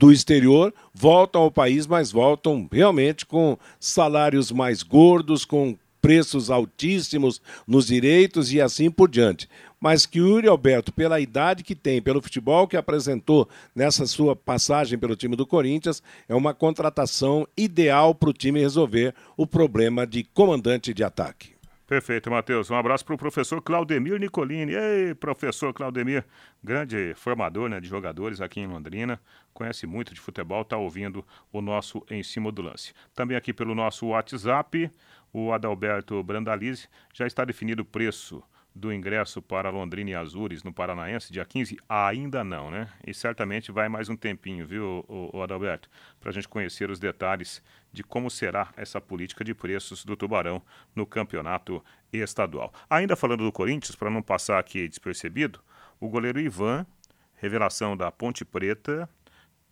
[0.00, 7.42] do exterior, voltam ao país, mas voltam realmente com salários mais gordos, com preços altíssimos
[7.66, 9.46] nos direitos e assim por diante.
[9.78, 14.34] Mas que o Yuri Alberto, pela idade que tem, pelo futebol que apresentou nessa sua
[14.34, 20.06] passagem pelo time do Corinthians, é uma contratação ideal para o time resolver o problema
[20.06, 21.59] de comandante de ataque.
[21.90, 22.70] Perfeito, Matheus.
[22.70, 24.74] Um abraço para o professor Claudemir Nicolini.
[24.74, 26.24] Ei, professor Claudemir,
[26.62, 29.20] grande formador né, de jogadores aqui em Londrina,
[29.52, 32.94] conhece muito de futebol, está ouvindo o nosso Em Cima do Lance.
[33.12, 34.88] Também aqui pelo nosso WhatsApp,
[35.32, 38.40] o Adalberto Brandalize, já está definido o preço
[38.74, 41.78] do ingresso para Londrina e Azures no Paranaense, dia 15?
[41.88, 42.88] Ainda não, né?
[43.06, 46.98] E certamente vai mais um tempinho, viu, o, o Adalberto, para a gente conhecer os
[46.98, 50.62] detalhes de como será essa política de preços do Tubarão
[50.94, 52.72] no campeonato estadual.
[52.88, 55.60] Ainda falando do Corinthians, para não passar aqui despercebido,
[55.98, 56.86] o goleiro Ivan,
[57.34, 59.08] revelação da Ponte Preta,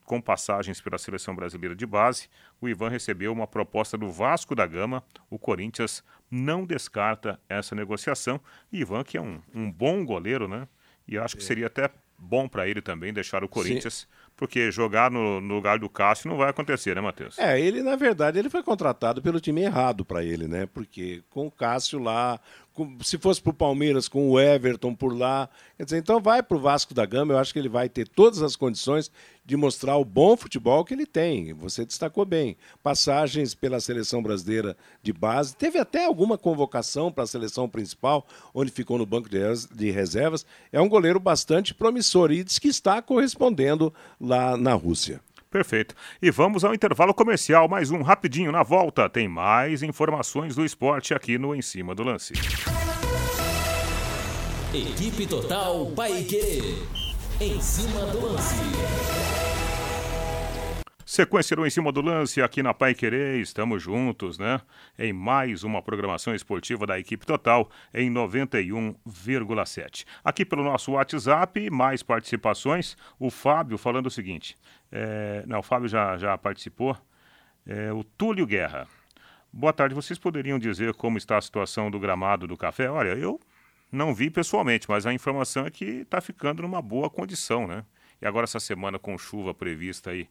[0.08, 4.66] com passagens pela seleção brasileira de base, o Ivan recebeu uma proposta do Vasco da
[4.66, 5.04] Gama.
[5.28, 8.40] O Corinthians não descarta essa negociação.
[8.72, 10.66] Ivan, que é um, um bom goleiro, né?
[11.06, 11.46] E acho que é.
[11.46, 14.06] seria até bom para ele também deixar o Corinthians, Sim.
[14.34, 17.38] porque jogar no, no, lugar do Cássio não vai acontecer, né, Matheus?
[17.38, 20.66] É, ele, na verdade, ele foi contratado pelo time errado para ele, né?
[20.66, 22.40] Porque com o Cássio lá,
[23.02, 25.48] se fosse para o Palmeiras com o Everton por lá.
[25.76, 28.06] Quer dizer, então vai para o Vasco da Gama, eu acho que ele vai ter
[28.08, 29.10] todas as condições
[29.44, 31.54] de mostrar o bom futebol que ele tem.
[31.54, 32.56] Você destacou bem.
[32.82, 35.56] Passagens pela seleção brasileira de base.
[35.56, 40.44] Teve até alguma convocação para a seleção principal, onde ficou no banco de reservas.
[40.70, 45.20] É um goleiro bastante promissor e diz que está correspondendo lá na Rússia.
[45.50, 45.94] Perfeito.
[46.20, 49.08] E vamos ao intervalo comercial, mais um rapidinho na volta.
[49.08, 52.34] Tem mais informações do esporte aqui no Em Cima do Lance.
[54.74, 56.86] Equipe Total Paique.
[57.40, 59.37] Em cima do lance.
[61.10, 64.60] Sequência do Em Cima do Lance aqui na Pai Querer, estamos juntos, né?
[64.98, 70.04] Em mais uma programação esportiva da equipe total em 91,7.
[70.22, 72.94] Aqui pelo nosso WhatsApp, mais participações.
[73.18, 74.54] O Fábio falando o seguinte:
[74.92, 76.94] é, não, o Fábio já, já participou.
[77.66, 78.86] É, o Túlio Guerra.
[79.50, 82.90] Boa tarde, vocês poderiam dizer como está a situação do gramado do café?
[82.90, 83.40] Olha, eu
[83.90, 87.82] não vi pessoalmente, mas a informação é que está ficando numa boa condição, né?
[88.20, 90.28] E agora essa semana com chuva prevista aí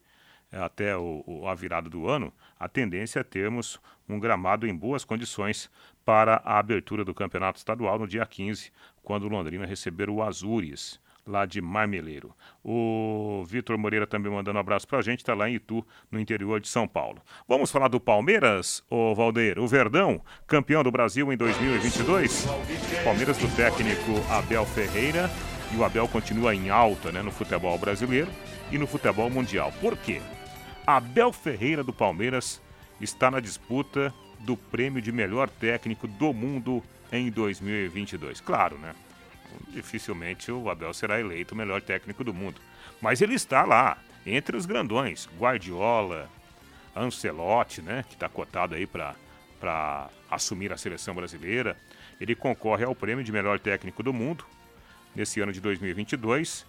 [0.52, 5.04] até o, o, a virada do ano, a tendência é termos um gramado em boas
[5.04, 5.70] condições
[6.06, 8.72] para a abertura do campeonato estadual no dia 15,
[9.04, 12.34] quando Londrina receber o Azures, lá de Marmeleiro.
[12.64, 16.20] O Vitor Moreira também mandando um abraço para a gente, está lá em Itu, no
[16.20, 17.22] interior de São Paulo.
[17.48, 22.48] Vamos falar do Palmeiras, o Valdeir, o Verdão, campeão do Brasil em 2022.
[23.04, 25.30] Palmeiras do técnico Abel Ferreira,
[25.74, 28.30] e o Abel continua em alta né, no futebol brasileiro
[28.72, 29.74] e no futebol mundial.
[29.82, 30.22] Por quê?
[30.88, 32.62] Abel Ferreira do Palmeiras
[33.02, 38.40] está na disputa do prêmio de melhor técnico do mundo em 2022.
[38.40, 38.96] Claro, né?
[39.68, 42.62] Dificilmente o Abel será eleito o melhor técnico do mundo.
[43.02, 45.28] Mas ele está lá, entre os grandões.
[45.38, 46.30] Guardiola,
[46.96, 48.06] Ancelotti, né?
[48.08, 51.76] Que está cotado aí para assumir a seleção brasileira.
[52.18, 54.46] Ele concorre ao prêmio de melhor técnico do mundo
[55.14, 56.66] nesse ano de 2022.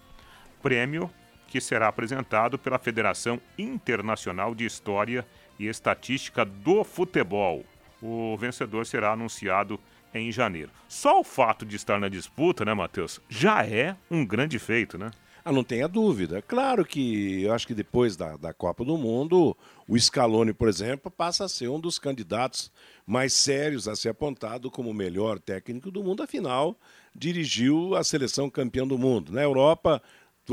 [0.61, 1.09] Prêmio
[1.49, 5.25] que será apresentado pela Federação Internacional de História
[5.57, 7.65] e Estatística do Futebol.
[8.01, 9.79] O vencedor será anunciado
[10.13, 10.71] em janeiro.
[10.87, 15.11] Só o fato de estar na disputa, né, Matheus, já é um grande feito, né?
[15.43, 16.41] Ah, não tenha dúvida.
[16.41, 19.55] Claro que eu acho que depois da, da Copa do Mundo,
[19.87, 22.71] o Scaloni, por exemplo, passa a ser um dos candidatos
[23.05, 26.21] mais sérios a ser apontado como o melhor técnico do mundo.
[26.21, 26.77] Afinal,
[27.15, 29.31] dirigiu a seleção campeã do mundo.
[29.31, 30.01] Na Europa,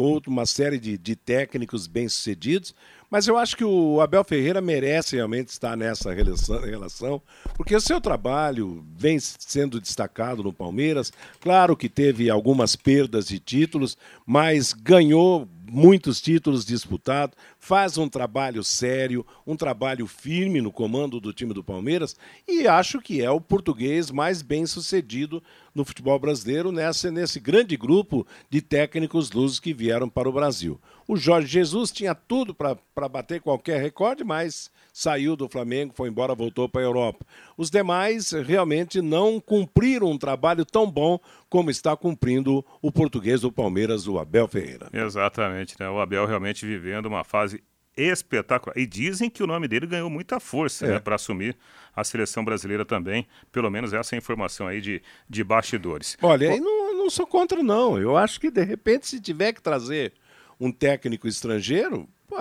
[0.00, 2.74] uma série de, de técnicos bem-sucedidos,
[3.10, 7.22] mas eu acho que o Abel Ferreira merece realmente estar nessa relação,
[7.54, 11.12] porque o seu trabalho vem sendo destacado no Palmeiras.
[11.40, 18.62] Claro que teve algumas perdas de títulos, mas ganhou muitos títulos disputados, faz um trabalho
[18.62, 23.40] sério, um trabalho firme no comando do time do Palmeiras e acho que é o
[23.40, 25.42] português mais bem sucedido
[25.74, 30.80] no futebol brasileiro nessa, nesse grande grupo de técnicos luzes que vieram para o Brasil.
[31.08, 36.34] O Jorge Jesus tinha tudo para bater qualquer recorde, mas saiu do Flamengo, foi embora,
[36.34, 37.24] voltou para a Europa.
[37.56, 43.52] Os demais realmente não cumpriram um trabalho tão bom como está cumprindo o português do
[43.52, 44.88] Palmeiras, o Abel Ferreira.
[44.92, 45.88] Exatamente, né?
[45.88, 47.62] O Abel realmente vivendo uma fase
[47.96, 48.76] espetacular.
[48.76, 50.90] E dizem que o nome dele ganhou muita força é.
[50.90, 51.56] né, para assumir
[51.94, 53.26] a seleção brasileira também.
[53.50, 56.16] Pelo menos essa é a informação aí de, de bastidores.
[56.20, 57.98] Olha, aí não, não sou contra, não.
[57.98, 60.12] Eu acho que, de repente, se tiver que trazer
[60.58, 62.36] um técnico estrangeiro, pô,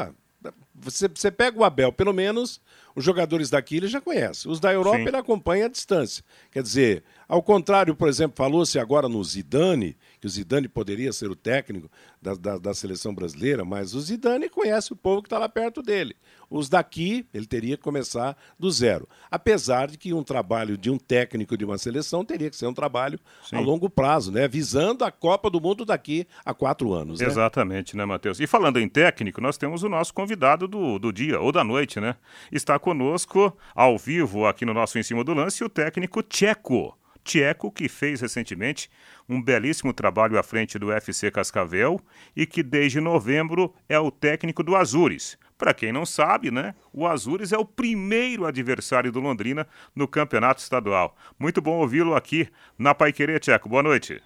[0.77, 2.59] você, você pega o Abel, pelo menos
[2.95, 4.47] os jogadores daqui ele já conhece.
[4.47, 5.07] Os da Europa Sim.
[5.07, 6.23] ele acompanha à distância.
[6.51, 11.29] Quer dizer, ao contrário, por exemplo, falou-se agora no Zidane, que o Zidane poderia ser
[11.29, 11.89] o técnico
[12.21, 15.81] da, da, da seleção brasileira, mas o Zidane conhece o povo que está lá perto
[15.81, 16.15] dele.
[16.49, 19.09] Os daqui, ele teria que começar do zero.
[19.29, 22.73] Apesar de que um trabalho de um técnico de uma seleção teria que ser um
[22.73, 23.57] trabalho Sim.
[23.57, 24.47] a longo prazo, né?
[24.47, 27.19] Visando a Copa do Mundo daqui a quatro anos.
[27.19, 27.27] Né?
[27.27, 28.39] Exatamente, né, Matheus?
[28.39, 31.99] E falando em técnico, nós temos o nosso convidado do, do dia ou da noite,
[31.99, 32.15] né?
[32.51, 36.97] Está conosco, ao vivo, aqui no nosso Em Cima do Lance, o técnico Tcheco.
[37.23, 38.89] Tcheco, que fez recentemente
[39.27, 41.99] um belíssimo trabalho à frente do FC Cascavel
[42.35, 45.37] e que desde novembro é o técnico do Azures.
[45.57, 50.61] Para quem não sabe, né, o Azures é o primeiro adversário do Londrina no campeonato
[50.61, 51.15] estadual.
[51.39, 52.47] Muito bom ouvi-lo aqui
[52.77, 53.69] na Paiquerê, Tcheco.
[53.69, 54.21] Boa noite.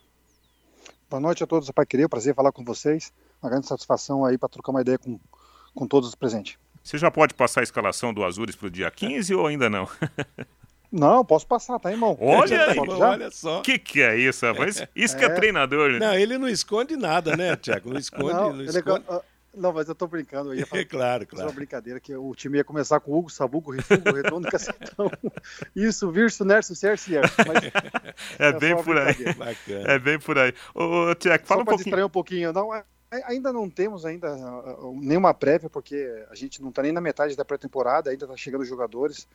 [1.10, 3.14] Boa noite a todos da Paiquerê, prazer falar com vocês.
[3.42, 5.20] Uma grande satisfação aí para trocar uma ideia com,
[5.80, 6.58] com todos os presentes.
[6.84, 9.88] Você já pode passar a escalação do Azures para o dia 15 ou ainda não?
[10.92, 12.18] Não, posso passar, tá, irmão?
[12.20, 13.60] Olha aí, olha só.
[13.60, 14.84] O que, que é isso, rapaz?
[14.96, 16.00] Isso que é, é treinador, né?
[16.00, 17.92] Não, ele não esconde nada, né, Tiago?
[17.92, 19.06] Não esconde, não, não esconde.
[19.08, 19.20] Ele,
[19.56, 20.52] não, mas eu tô brincando.
[20.52, 20.62] aí.
[20.62, 21.48] É claro, claro.
[21.48, 25.12] uma brincadeira que o time ia começar com Hugo, Sabugo, Refugo, Redondo, Cacetão.
[25.76, 27.22] Isso, Virso, Nerso, Cerce, é,
[28.40, 29.16] é bem por aí.
[29.86, 30.54] É bem por aí.
[30.74, 31.86] Ô, Tiago, fala Só um pouquinho.
[31.86, 32.54] distrair um pouquinho.
[32.54, 34.36] Não, é, ainda não temos ainda
[34.96, 38.62] nenhuma prévia, porque a gente não tá nem na metade da pré-temporada, ainda tá chegando
[38.62, 39.28] os jogadores.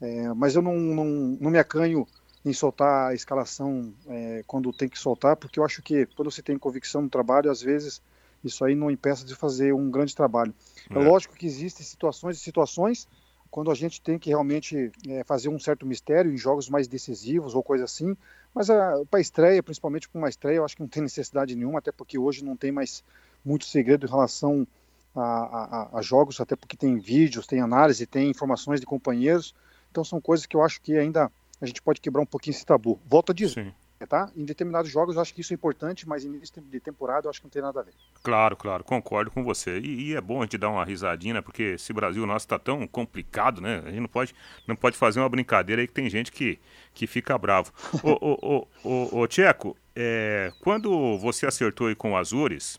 [0.00, 2.06] É, mas eu não, não, não me acanho
[2.44, 6.42] em soltar a escalação é, quando tem que soltar, porque eu acho que quando você
[6.42, 8.00] tem convicção no trabalho, às vezes
[8.42, 10.54] isso aí não impeça de fazer um grande trabalho.
[10.88, 13.06] É, é lógico que existem situações e situações
[13.50, 17.54] quando a gente tem que realmente é, fazer um certo mistério em jogos mais decisivos
[17.54, 18.16] ou coisa assim,
[18.54, 18.68] mas
[19.10, 22.18] para estreia, principalmente para uma estreia, eu acho que não tem necessidade nenhuma, até porque
[22.18, 23.04] hoje não tem mais
[23.44, 24.66] muito segredo em relação
[25.14, 29.54] a, a, a jogos, até porque tem vídeos, tem análise, tem informações de companheiros,
[29.90, 31.30] então são coisas que eu acho que ainda
[31.60, 32.98] a gente pode quebrar um pouquinho esse tabu.
[33.06, 33.72] Volto a dizer, Sim
[34.06, 34.30] tá?
[34.36, 37.40] Em determinados jogos eu acho que isso é importante, mas início de temporada eu acho
[37.40, 37.92] que não tem nada a ver.
[38.22, 39.78] Claro, claro, concordo com você.
[39.78, 41.40] E, e é bom a gente dar uma risadinha, né?
[41.40, 43.82] Porque esse Brasil nosso está tão complicado, né?
[43.84, 44.34] A gente não pode,
[44.66, 46.58] não pode fazer uma brincadeira aí que tem gente que,
[46.94, 47.72] que fica bravo.
[48.02, 52.76] ô, ô, ô, ô, ô Tcheco, é, quando você acertou aí com o Azures,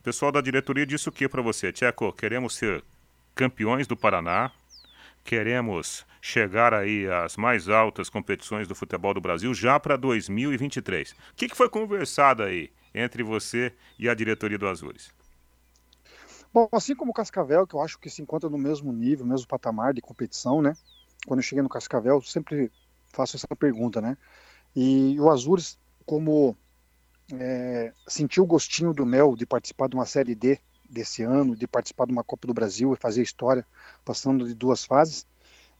[0.00, 1.72] o pessoal da diretoria disse o que para você?
[1.72, 2.82] Tcheco, queremos ser
[3.34, 4.50] campeões do Paraná,
[5.22, 11.12] queremos chegar aí às mais altas competições do futebol do Brasil já para 2023.
[11.12, 15.12] O que, que foi conversado aí entre você e a diretoria do Azures?
[16.52, 19.46] Bom, assim como o Cascavel, que eu acho que se encontra no mesmo nível, mesmo
[19.46, 20.74] patamar de competição, né?
[21.24, 22.72] Quando eu cheguei no Cascavel, sempre
[23.12, 24.16] faço essa pergunta, né?
[24.74, 26.56] E o Azures, como
[27.34, 30.58] é, sentiu o gostinho do mel de participar de uma Série D
[30.90, 33.64] desse ano, de participar de uma Copa do Brasil e fazer história,
[34.04, 35.24] passando de duas fases.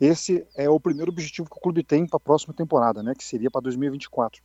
[0.01, 3.25] Esse é o primeiro objetivo que o clube tem para a próxima temporada, né, que
[3.25, 4.43] seria para 2024.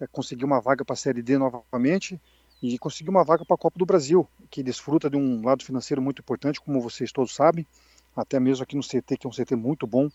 [0.00, 2.20] É conseguir uma vaga para a Série D novamente
[2.62, 6.00] e conseguir uma vaga para a Copa do Brasil, que desfruta de um lado financeiro
[6.00, 7.66] muito importante, como vocês todos sabem,
[8.14, 10.08] até mesmo aqui no CT, que é um CT muito bom.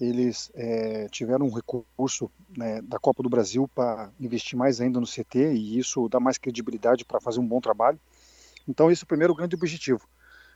[0.00, 5.06] Eles é, tiveram um recurso né, da Copa do Brasil para investir mais ainda no
[5.06, 8.00] CT e isso dá mais credibilidade para fazer um bom trabalho.
[8.66, 10.08] Então, esse é o primeiro grande objetivo.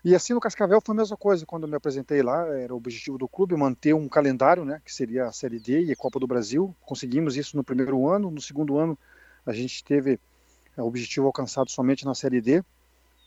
[0.05, 1.47] E assim no Cascavel foi a mesma coisa.
[1.47, 4.93] Quando eu me apresentei lá, era o objetivo do clube manter um calendário, né, que
[4.93, 6.77] seria a Série D e a Copa do Brasil.
[6.83, 8.31] Conseguimos isso no primeiro ano.
[8.31, 8.99] No segundo ano,
[9.47, 10.21] a gente teve
[10.77, 12.63] é, o objetivo alcançado somente na Série D.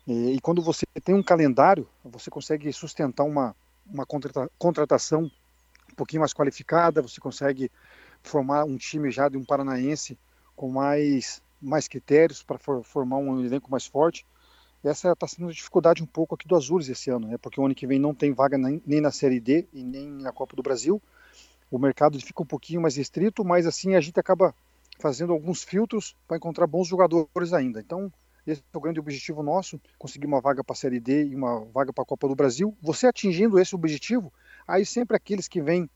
[0.05, 3.55] E, e quando você tem um calendário, você consegue sustentar uma,
[3.91, 5.32] uma contrata contratação
[5.91, 7.71] um pouquinho mais qualificada, você consegue
[8.21, 10.15] formar um time já de um paranaense
[10.55, 14.23] com mais, mais critérios para for, formar um elenco mais forte
[14.88, 17.38] essa está sendo a dificuldade um pouco aqui do Azures esse ano, né?
[17.38, 20.31] porque o ano que vem não tem vaga nem, na Série D e nem na
[20.31, 21.01] Copa do Brasil.
[21.69, 24.55] O mercado fica um pouquinho mais restrito, mas assim a gente acaba
[24.99, 27.79] fazendo alguns filtros para encontrar bons jogadores ainda.
[27.79, 28.11] Então,
[28.45, 31.65] esse é o grande objetivo nosso, conseguir uma vaga para a Série D e uma
[31.65, 32.75] vaga para a Copa do Brasil.
[32.81, 34.31] Você atingindo esse objetivo,
[34.67, 35.89] aí sempre aqueles que vêm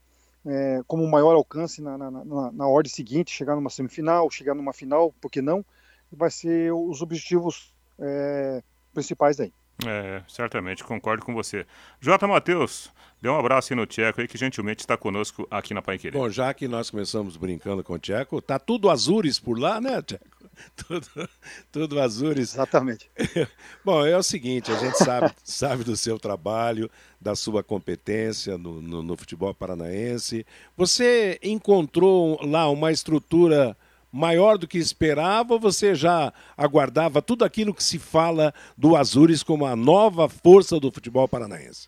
[0.45, 4.73] é, como maior alcance na, na, na, na ordem seguinte, chegar numa semifinal, chegar numa
[4.73, 5.63] final, por que não?
[6.11, 8.61] Vai ser os objetivos é,
[8.91, 9.53] principais aí.
[9.85, 11.65] É, certamente, concordo com você.
[11.99, 15.81] Jota Matheus, dê um abraço aí no Tcheco aí, que gentilmente está conosco aqui na
[15.81, 16.17] Pai Querer.
[16.17, 20.01] Bom, já que nós começamos brincando com o Tcheco, tá tudo azures por lá, né,
[20.01, 20.41] Tcheco?
[20.75, 21.29] Tudo,
[21.71, 22.53] tudo azures.
[22.53, 23.09] Exatamente.
[23.83, 28.81] Bom, é o seguinte, a gente sabe, sabe do seu trabalho, da sua competência no,
[28.81, 30.45] no, no futebol paranaense.
[30.77, 33.75] Você encontrou lá uma estrutura
[34.11, 39.43] maior do que esperava ou você já aguardava tudo aquilo que se fala do Azures
[39.43, 41.87] como a nova força do futebol paranaense?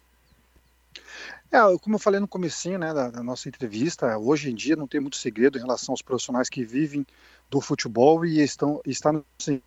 [1.52, 4.88] É, como eu falei no comecinho né, da, da, nossa entrevista, hoje em dia não
[4.88, 7.06] tem muito segredo em relação aos profissionais que vivem
[7.48, 9.24] do futebol e estão está no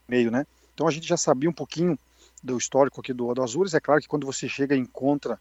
[0.08, 0.44] meio, né?
[0.74, 1.96] Então a gente já sabia um pouquinho
[2.42, 3.72] do histórico aqui do, do Azures.
[3.72, 5.38] É claro que quando você chega e encontra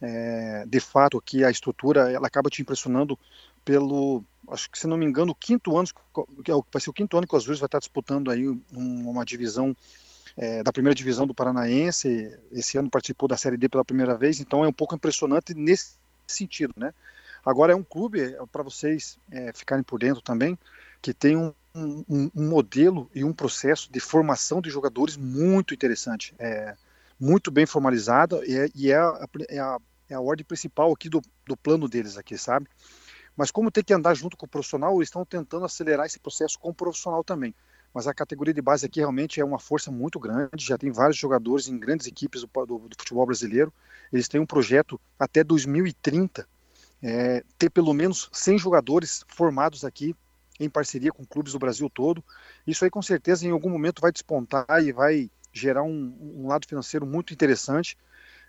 [0.00, 3.18] é, de fato que a estrutura ela acaba te impressionando
[3.68, 5.86] pelo acho que se não me engano, o quinto ano,
[6.42, 9.26] que é vai ser o quinto ano que o Azul vai estar disputando aí uma
[9.26, 9.76] divisão
[10.38, 12.34] é, da primeira divisão do Paranaense.
[12.50, 15.98] Esse ano participou da Série D pela primeira vez, então é um pouco impressionante nesse
[16.26, 16.94] sentido, né?
[17.44, 20.58] Agora é um clube, é, para vocês é, ficarem por dentro também,
[21.02, 26.34] que tem um, um, um, modelo e um processo de formação de jogadores muito interessante,
[26.38, 26.74] é,
[27.20, 29.78] muito bem formalizado e é, e é, a, é, a,
[30.12, 32.66] a ordem principal aqui do, do plano deles aqui, sabe?
[33.38, 36.58] Mas como tem que andar junto com o profissional, eles estão tentando acelerar esse processo
[36.58, 37.54] com o profissional também.
[37.94, 41.16] Mas a categoria de base aqui realmente é uma força muito grande, já tem vários
[41.16, 43.72] jogadores em grandes equipes do, do, do futebol brasileiro.
[44.12, 46.48] Eles têm um projeto até 2030
[47.00, 50.16] é, ter pelo menos 100 jogadores formados aqui
[50.58, 52.24] em parceria com clubes do Brasil todo.
[52.66, 56.66] Isso aí com certeza em algum momento vai despontar e vai gerar um, um lado
[56.66, 57.96] financeiro muito interessante.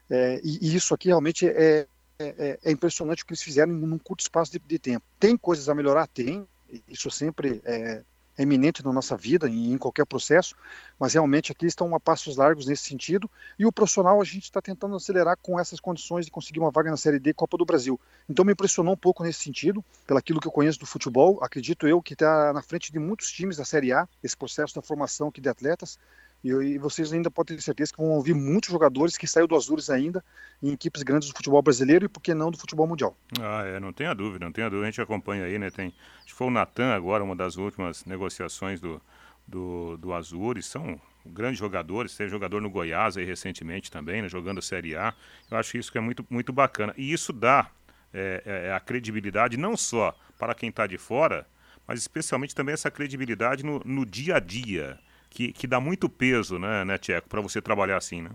[0.10, 1.88] É, e, e, isso aqui realmente é,
[2.20, 5.06] é, é, é, impressionante o que eles fizeram num curto espaço de, de, tempo.
[5.18, 6.06] Tem coisas a melhorar?
[6.06, 6.46] Tem.
[6.86, 8.04] Isso sempre é,
[8.38, 10.54] é eminente na nossa vida, em, em qualquer processo,
[11.00, 13.32] mas realmente aqui estão a passos largos nesse sentido.
[13.58, 16.92] E o profissional a gente está tentando acelerar com essas condições de conseguir uma vaga
[16.92, 17.98] na Série D Copa do Brasil.
[18.30, 21.40] Então me impressionou um pouco nesse sentido, pelaquilo que eu conheço do futebol.
[21.42, 24.82] Acredito eu que está na frente de muitos times da Série A, esse processo da
[24.82, 25.98] formação aqui de atletas.
[26.44, 29.56] E, e, vocês ainda podem ter certeza que vão ouvir muitos jogadores que saíram do
[29.56, 30.24] Azures ainda
[30.64, 33.16] em equipes grandes do futebol brasileiro e, por que não, do futebol mundial.
[33.40, 34.88] Ah, é, não tenha dúvida, não tenha dúvida.
[34.88, 35.70] A gente acompanha aí, né?
[35.70, 39.02] Tem, acho que foi o Natan agora, uma das últimas negociações do,
[39.46, 40.66] do, do Azures.
[40.66, 45.14] São grandes jogadores, teve jogador no Goiás aí recentemente também, né, jogando a Série A.
[45.52, 46.94] Eu acho isso que é muito, muito bacana.
[46.98, 47.70] E isso dá
[48.14, 51.46] é, é, é a credibilidade não só para quem está de fora,
[51.86, 54.98] mas especialmente também essa credibilidade no, no dia a dia
[55.30, 58.32] que, que dá muito peso, né, né Tcheco, para você trabalhar assim, né?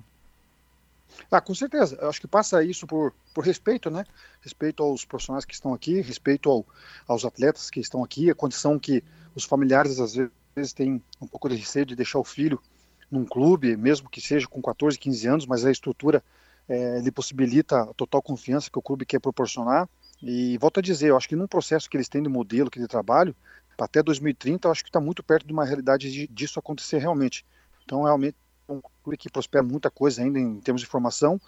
[1.30, 1.96] Ah, com certeza.
[2.00, 4.04] Eu acho que passa isso por, por respeito, né?
[4.40, 6.66] Respeito aos profissionais que estão aqui, respeito ao,
[7.06, 9.02] aos atletas que estão aqui, a condição que
[9.34, 12.60] os familiares às vezes têm um pouco de receio de deixar o filho
[13.10, 16.22] num clube, mesmo que seja com 14, 15 anos, mas a estrutura
[16.68, 19.88] é, lhe possibilita a total confiança que o clube quer proporcionar.
[20.22, 22.80] E volto a dizer, eu acho que num processo que eles têm de modelo, que
[22.80, 23.36] de trabalho,
[23.78, 27.44] até 2030, eu acho que está muito perto de uma realidade de, disso acontecer realmente.
[27.84, 28.36] Então, realmente,
[28.68, 31.40] é um clube que prospera muita coisa ainda em termos de formação.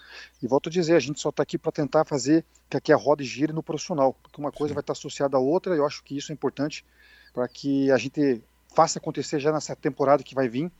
[0.43, 2.97] E volto a dizer, a gente só está aqui para tentar fazer que aqui a
[2.97, 4.75] roda gire no profissional, porque uma coisa Sim.
[4.75, 6.85] vai estar associada à outra, e eu acho que isso é importante
[7.33, 8.43] para que a gente
[8.75, 10.71] faça acontecer já nessa temporada que vai vir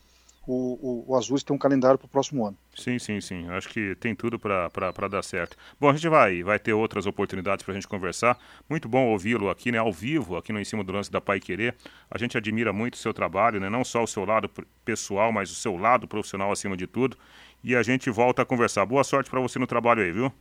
[0.47, 2.57] o, o, o Azul tem um calendário para o próximo ano.
[2.75, 3.49] Sim, sim, sim.
[3.49, 5.57] Acho que tem tudo para dar certo.
[5.81, 8.39] Bom, a gente vai, vai ter outras oportunidades para a gente conversar.
[8.69, 11.41] Muito bom ouvi-lo aqui, né, ao vivo, aqui no Em Cima do Lance da Pai
[11.41, 11.75] Querer.
[12.11, 14.49] A gente admira muito o seu trabalho, né, não só o seu lado
[14.85, 17.17] pessoal, mas o seu lado profissional acima de tudo.
[17.65, 18.87] E a gente volta a conversar.
[18.87, 20.33] Boa sorte para você no trabalho aí, viu?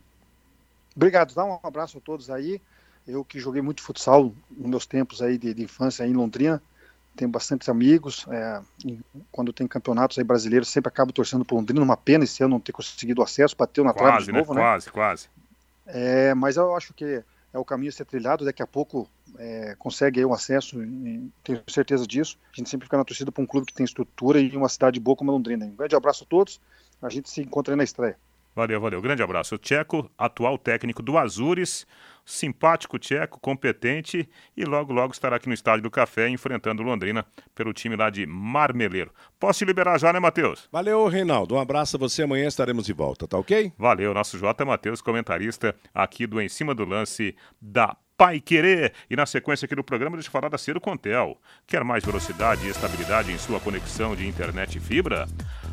[0.96, 1.34] Obrigado.
[1.34, 2.62] Dá um abraço a todos aí.
[3.08, 6.62] Eu que joguei muito futsal nos meus tempos aí de, de infância aí em Londrina,
[7.16, 8.26] tenho bastante amigos.
[8.30, 8.62] É,
[9.32, 11.82] quando tem campeonatos aí brasileiros, sempre acabo torcendo por Londrina.
[11.82, 14.62] Uma pena esse ano não ter conseguido acesso, bateu na quase, trave de novo, né?
[14.62, 14.68] né?
[14.68, 15.30] Quase, quase.
[15.86, 18.44] É, mas eu acho que é o caminho a ser trilhado.
[18.44, 20.78] Daqui a pouco é, consegue aí um acesso,
[21.44, 22.38] tenho certeza disso.
[22.54, 25.00] A gente sempre fica na torcida para um clube que tem estrutura e uma cidade
[25.00, 25.66] boa como Londrina.
[25.66, 26.60] Um grande abraço a todos.
[27.02, 28.18] A gente se encontra aí na estreia.
[28.56, 29.02] Valeu, valeu.
[29.02, 29.56] Grande abraço.
[29.56, 31.86] O Tcheco, atual técnico do Azures,
[32.26, 37.74] simpático tcheco, competente e logo, logo estará aqui no Estádio do Café enfrentando Londrina pelo
[37.74, 39.12] time lá de Marmeleiro.
[39.40, 40.68] Posso te liberar já, né, Matheus?
[40.72, 41.56] Valeu, Reinaldo.
[41.56, 42.24] Um abraço a você.
[42.24, 43.72] Amanhã estaremos de volta, tá ok?
[43.78, 44.14] Valeu.
[44.14, 44.66] Nosso J.
[44.66, 48.94] Matheus, comentarista aqui do Em Cima do Lance da Pai Querer.
[49.10, 51.38] E na sequência aqui do programa, deixa eu falar da Ciro Contel.
[51.68, 55.28] Quer mais velocidade e estabilidade em sua conexão de internet e fibra?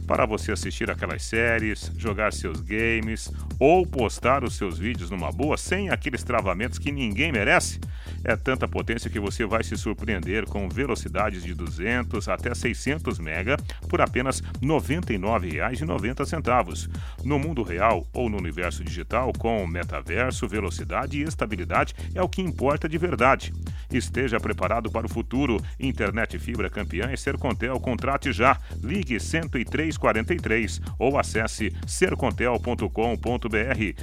[0.06, 5.56] para você assistir aquelas séries, jogar seus games ou postar os seus vídeos numa boa
[5.56, 7.80] sem aqueles travamentos que ninguém merece?
[8.24, 13.56] É tanta potência que você vai se surpreender com velocidades de 200 até 600 mega
[13.88, 16.88] por apenas R$ 99,90.
[17.24, 22.40] No mundo real ou no universo digital, com metaverso, velocidade e estabilidade é o que
[22.42, 23.52] importa de verdade.
[23.92, 25.62] Esteja preparado para o futuro.
[25.78, 27.78] Internet fibra campeã é Sercontel.
[27.78, 28.58] Contrate já.
[28.82, 32.88] Ligue 10343 ou acesse sercontel.com.br.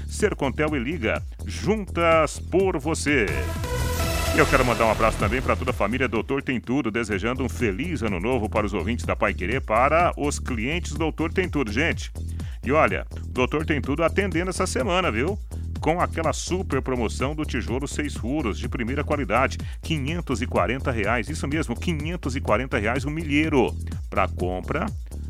[0.07, 1.23] Sercontel e liga.
[1.45, 3.25] Juntas por você.
[4.35, 7.43] E eu quero mandar um abraço também para toda a família Doutor Tem Tudo, desejando
[7.43, 11.49] um feliz ano novo para os ouvintes da Pai Querer, para os clientes Doutor Tem
[11.49, 12.11] Tudo, gente.
[12.63, 15.37] E olha, Doutor Tem Tudo atendendo essa semana, viu?
[15.79, 21.75] Com aquela super promoção do tijolo seis furos de primeira qualidade, 540 reais, isso mesmo,
[21.75, 23.73] 540 reais o milheiro
[24.09, 24.85] para compra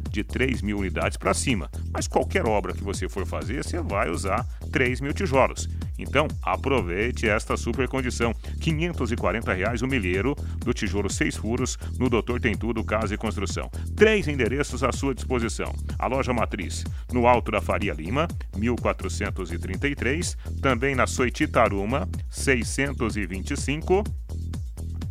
[0.10, 1.70] de 3 mil unidades para cima.
[1.92, 5.70] Mas qualquer obra que você for fazer, você vai usar 3 mil tijolos.
[6.00, 8.34] Então, aproveite esta super condição.
[8.62, 13.70] 540 reais o milheiro do tijolo 6 furos no Doutor Tem Tudo Casa e Construção.
[13.96, 15.74] Três endereços à sua disposição.
[15.98, 24.04] A loja matriz no Alto da Faria Lima, 1433, também na Soititaruma, 625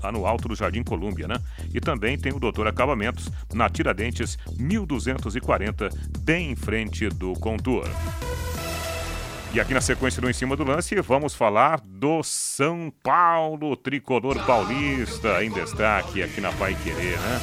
[0.03, 1.36] lá no alto do Jardim Colúmbia, né?
[1.74, 5.89] E também tem o Doutor Acabamentos na Tiradentes 1240,
[6.20, 7.89] bem em frente do Contour.
[9.51, 14.44] E aqui na sequência do Em Cima do Lance, vamos falar do São Paulo, tricolor
[14.44, 17.40] paulista, em destaque aqui na Pai Querer, né?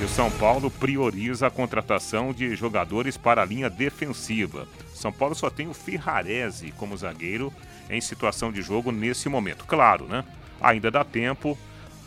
[0.00, 4.68] E o São Paulo prioriza a contratação de jogadores para a linha defensiva.
[4.94, 7.50] São Paulo só tem o Ferrarese como zagueiro
[7.88, 9.64] em situação de jogo nesse momento.
[9.64, 10.24] Claro, né?
[10.60, 11.56] Ainda dá tempo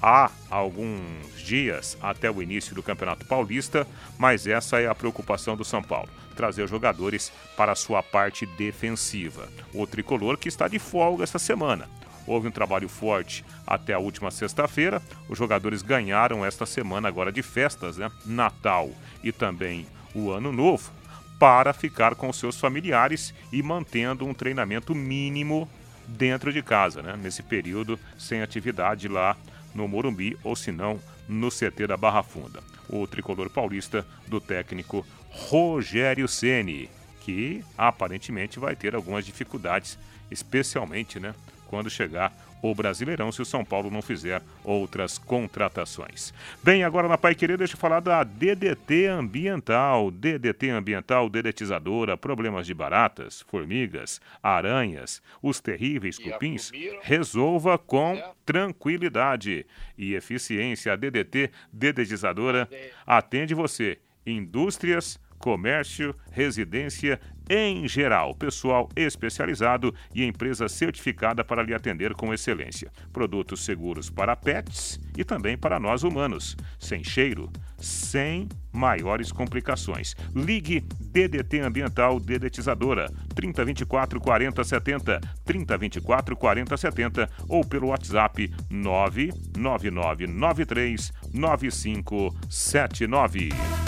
[0.04, 3.88] há alguns dias até o início do Campeonato Paulista,
[4.18, 9.48] mas essa é a preocupação do São Paulo trazer jogadores para a sua parte defensiva.
[9.74, 11.88] O tricolor que está de folga essa semana.
[12.26, 15.02] Houve um trabalho forte até a última sexta-feira.
[15.30, 18.10] Os jogadores ganharam esta semana agora de festas, né?
[18.26, 18.90] Natal
[19.24, 19.86] e também
[20.16, 20.92] o Ano Novo,
[21.38, 25.70] para ficar com seus familiares e mantendo um treinamento mínimo
[26.08, 27.16] dentro de casa, né?
[27.22, 29.36] Nesse período sem atividade lá
[29.74, 32.62] no Morumbi ou se não no CT da Barra Funda.
[32.90, 36.90] O tricolor paulista do técnico Rogério Ceni,
[37.22, 39.98] que aparentemente vai ter algumas dificuldades,
[40.30, 41.34] especialmente, né,
[41.68, 42.32] quando chegar
[42.64, 46.34] o Brasileirão se o São Paulo não fizer outras contratações.
[46.64, 50.10] Bem, agora na Pai Querer, deixa eu falar da DDT Ambiental.
[50.10, 58.32] DDT Ambiental, dedetizadora, problemas de baratas, formigas, aranhas, os terríveis cupins, resolva com é.
[58.46, 59.66] tranquilidade
[59.98, 60.94] e eficiência.
[60.94, 62.70] A DDT Dedetizadora
[63.06, 64.00] atende você.
[64.26, 67.20] Indústrias, comércio, residência
[67.50, 72.90] em geral, pessoal especializado e empresa certificada para lhe atender com excelência.
[73.12, 80.16] Produtos seguros para pets e também para nós humanos, sem cheiro, sem maiores complicações.
[80.34, 93.83] Ligue DDT Ambiental Dedetizadora 3024 4070 3024 4070 ou pelo WhatsApp 99993 9579.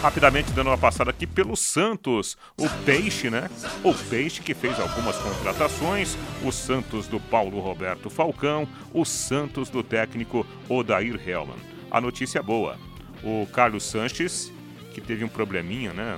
[0.00, 3.50] Rapidamente dando uma passada aqui pelo Santos, o Peixe, né?
[3.82, 9.82] O Peixe que fez algumas contratações, o Santos do Paulo Roberto Falcão, o Santos do
[9.82, 11.56] técnico Odair Hellman.
[11.90, 12.78] A notícia é boa,
[13.24, 14.52] o Carlos Sanches,
[14.94, 16.16] que teve um probleminha, né?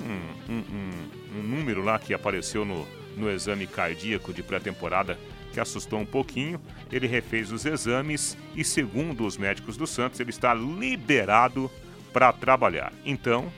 [0.00, 5.18] Um, um, um, um número lá que apareceu no, no exame cardíaco de pré-temporada
[5.52, 6.60] que assustou um pouquinho.
[6.92, 11.68] Ele refez os exames e, segundo os médicos do Santos, ele está liberado
[12.16, 12.94] para trabalhar.
[13.04, 13.52] Então,